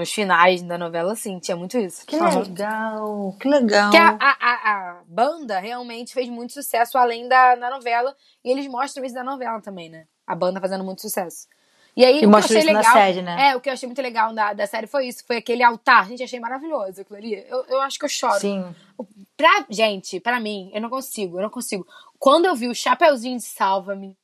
[0.06, 2.06] finais da novela, sim, tinha muito isso.
[2.06, 2.39] Que Aham.
[2.39, 3.91] legal, que legal.
[3.91, 4.53] Que a, a, a,
[4.99, 8.16] a banda realmente fez muito sucesso além da, da novela.
[8.43, 10.06] E eles mostram isso da novela também, né?
[10.26, 11.47] A banda fazendo muito sucesso.
[11.96, 12.84] E aí, E o que eu achei legal.
[12.84, 13.50] série, né?
[13.50, 15.24] É, o que eu achei muito legal da, da série foi isso.
[15.26, 16.08] Foi aquele altar.
[16.10, 17.46] Gente, achei maravilhoso aquilo ali.
[17.48, 18.39] Eu, eu acho que eu choro.
[18.39, 18.76] Sim.
[19.38, 21.88] Pra, gente, pra mim, eu não consigo, eu não consigo.
[22.20, 24.18] Quando eu vi o Chapeuzinho de Salva-me,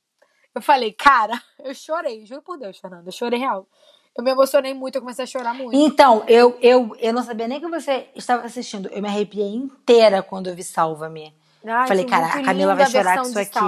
[0.54, 3.66] eu falei, cara, eu chorei, juro por Deus, Fernanda, eu chorei real.
[4.18, 5.74] Eu me emocionei muito, eu comecei a chorar muito.
[5.74, 8.90] Então, eu, eu, eu não sabia nem que você estava assistindo.
[8.90, 11.34] Eu me arrepiei inteira quando eu vi Salva-me.
[11.88, 13.60] Falei, cara, a Camila vai chorar com isso aqui.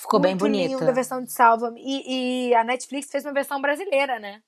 [0.00, 0.74] Ficou bem Muito bonita.
[0.76, 1.80] linda a versão de Salva-me.
[1.82, 4.40] E, e a Netflix fez uma versão brasileira, né?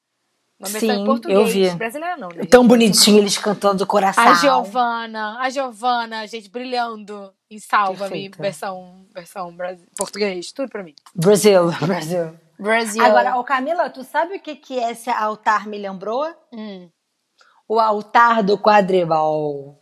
[0.58, 1.38] Uma versão Sim, em português.
[1.38, 1.70] eu vi.
[1.76, 2.44] Brasileira não, né?
[2.46, 4.24] Tão bonitinho eles cantando do coração.
[4.26, 10.94] A Giovana, a Giovana, gente, brilhando em Salva-me, versão, versão brasi- português, tudo pra mim.
[11.14, 12.34] Brasil, Brasil.
[12.58, 13.04] Brasil.
[13.04, 16.26] Agora, ô Camila, tu sabe o que, que esse altar me lembrou?
[16.52, 16.88] Hum.
[17.68, 19.78] O altar do quadribol.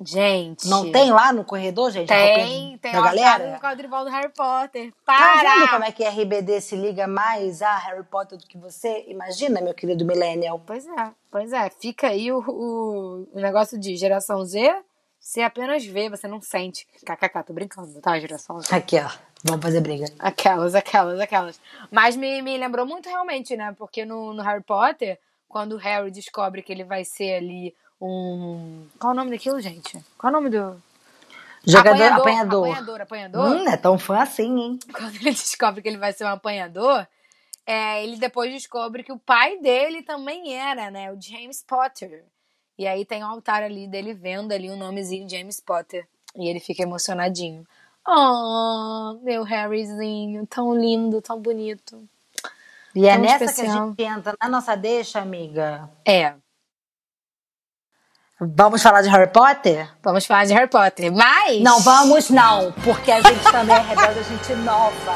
[0.00, 0.68] Gente.
[0.68, 2.08] Não tem lá no corredor, gente?
[2.08, 3.52] Tem, tem da galera?
[3.52, 4.92] do quadribol do Harry Potter.
[5.04, 5.54] Tá Para!
[5.54, 9.06] vendo como é que RBD se liga mais a Harry Potter do que você?
[9.08, 10.62] Imagina, meu querido Millennial.
[10.66, 11.70] Pois é, pois é.
[11.70, 14.84] Fica aí o, o, o negócio de geração Z.
[15.18, 16.86] Você apenas vê, você não sente.
[17.04, 18.74] KKK, tô brincando, tá, geração Z?
[18.74, 19.10] Aqui, ó.
[19.42, 20.06] Vamos fazer briga.
[20.18, 21.60] Aquelas, aquelas, aquelas.
[21.90, 23.74] Mas me, me lembrou muito realmente, né?
[23.78, 25.18] Porque no, no Harry Potter,
[25.48, 28.86] quando o Harry descobre que ele vai ser ali um.
[28.98, 29.98] Qual é o nome daquilo, gente?
[30.18, 30.80] Qual é o nome do.
[31.66, 32.68] Jogador apanhador.
[32.68, 33.46] Apanhador, apanhador.
[33.48, 34.78] Hum, não é tão fã assim, hein?
[34.92, 37.04] quando ele descobre que ele vai ser um apanhador,
[37.66, 41.10] é, ele depois descobre que o pai dele também era, né?
[41.10, 42.24] O James Potter.
[42.78, 46.06] E aí tem um altar ali dele vendo ali o nomezinho James Potter.
[46.36, 47.66] E ele fica emocionadinho.
[48.06, 52.08] Oh, meu Harryzinho, tão lindo, tão bonito.
[52.94, 53.88] E é Tão nessa que a especial.
[53.88, 55.90] gente entra na nossa deixa, amiga.
[56.04, 56.34] É,
[58.38, 59.90] Vamos falar de Harry Potter?
[60.02, 61.10] vamos falar de Harry Potter.
[61.10, 61.58] Mas.
[61.62, 65.14] Não, vamos não, porque a gente também é rebelde, a gente nova.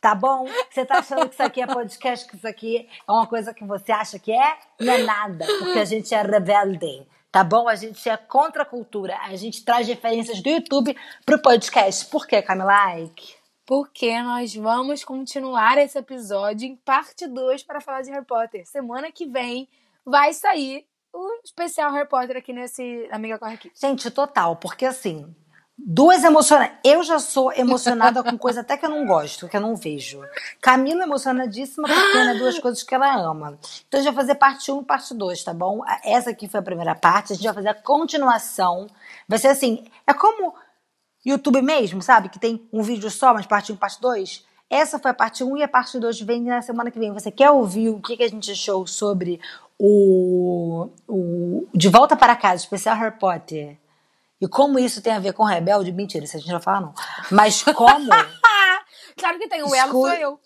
[0.00, 0.44] Tá bom?
[0.68, 3.64] Você tá achando que isso aqui é podcast, que isso aqui é uma coisa que
[3.64, 4.58] você acha que é?
[4.80, 7.06] Não é nada, porque a gente é rebelde.
[7.30, 7.68] Tá bom?
[7.68, 9.16] A gente é contra a cultura.
[9.22, 12.04] A gente traz referências do YouTube pro podcast.
[12.06, 12.96] Por quê, Camila?
[13.64, 18.66] Porque nós vamos continuar esse episódio em parte 2 para falar de Harry Potter.
[18.66, 19.68] Semana que vem
[20.04, 20.84] vai sair
[21.14, 23.70] o especial Harry Potter aqui nesse Amiga Corre Aqui.
[23.74, 25.32] Gente, total, porque assim,
[25.78, 26.76] duas emocionadas.
[26.84, 30.20] Eu já sou emocionada com coisa até que eu não gosto, que eu não vejo.
[30.60, 33.58] Camila é emocionadíssima porque é duas coisas que ela ama.
[33.86, 35.82] Então a gente vai fazer parte 1 e parte 2, tá bom?
[36.02, 38.88] Essa aqui foi a primeira parte, a gente vai fazer a continuação.
[39.28, 40.52] Vai ser assim, é como
[41.24, 42.28] YouTube mesmo, sabe?
[42.28, 44.44] Que tem um vídeo só, mas parte 1 e parte 2.
[44.70, 47.12] Essa foi a parte 1 e a parte 2 vem na semana que vem.
[47.12, 49.40] Você quer ouvir o que, que a gente achou sobre
[49.78, 53.78] o, o De Volta para Casa, especial Harry Potter?
[54.40, 55.92] E como isso tem a ver com Rebelde?
[55.92, 56.94] Mentira, isso a gente não vai falar, não.
[57.30, 58.08] Mas como.
[59.16, 60.40] claro que tem, o elo sou eu.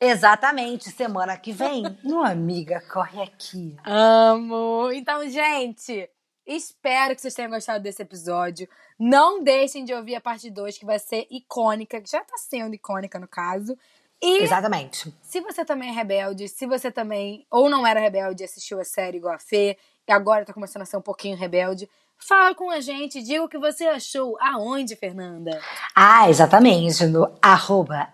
[0.00, 1.82] Exatamente, semana que vem.
[2.02, 3.76] Não, amiga, corre aqui.
[3.84, 4.90] Amo!
[4.92, 6.10] Então, gente,
[6.46, 8.68] espero que vocês tenham gostado desse episódio.
[8.98, 12.74] Não deixem de ouvir a parte 2, que vai ser icônica, que já tá sendo
[12.74, 13.78] icônica no caso.
[14.22, 15.12] E Exatamente.
[15.22, 18.84] se você também é rebelde, se você também ou não era rebelde e assistiu a
[18.84, 19.76] série igual a Fê,
[20.08, 21.88] e agora tá começando a ser um pouquinho rebelde,
[22.26, 24.38] Fala com a gente, diga o que você achou.
[24.40, 25.60] Aonde, Fernanda?
[25.94, 28.08] Ah, exatamente, no arroba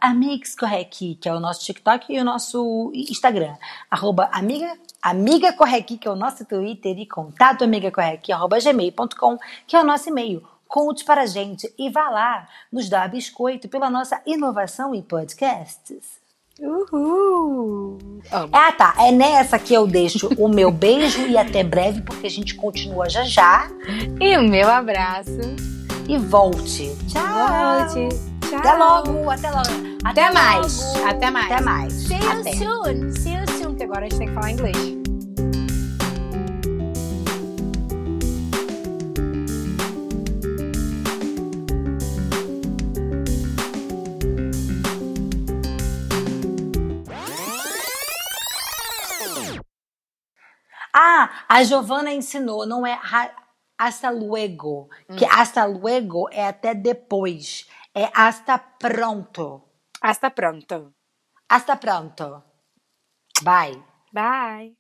[1.20, 3.55] que é o nosso TikTok e o nosso Instagram.
[3.88, 9.76] Arroba amiga, amiga correqui, que é o nosso Twitter, e contato amigacorrequi, arroba gmail.com, que
[9.76, 10.42] é o nosso e-mail.
[10.71, 16.21] Conte para a gente e vá lá nos dar biscoito pela nossa inovação em podcasts.
[16.61, 17.99] Uhul!
[18.31, 18.51] Amo.
[18.53, 18.95] Ah, tá.
[19.01, 23.09] É nessa que eu deixo o meu beijo e até breve, porque a gente continua
[23.09, 23.68] já já.
[24.21, 25.41] E o meu abraço.
[26.09, 26.97] E volte.
[27.09, 27.21] Tchau.
[27.21, 28.09] Volte.
[28.49, 28.59] Tchau.
[28.61, 29.29] Até logo.
[29.29, 29.99] Até logo.
[30.05, 30.95] Até, até mais.
[30.95, 31.09] Logo.
[31.09, 31.51] Até mais.
[31.51, 31.93] Até mais.
[31.95, 32.53] See you até.
[32.53, 33.11] soon.
[33.11, 34.99] See you soon, que agora a gente tem que falar inglês.
[51.51, 52.96] A Giovana ensinou, não é
[53.76, 55.16] hasta luego, hum.
[55.16, 59.61] que hasta luego é até depois, é hasta pronto.
[60.01, 60.94] Hasta pronto.
[61.48, 62.44] Hasta pronto.
[63.42, 63.82] Bye.
[64.12, 64.80] Bye.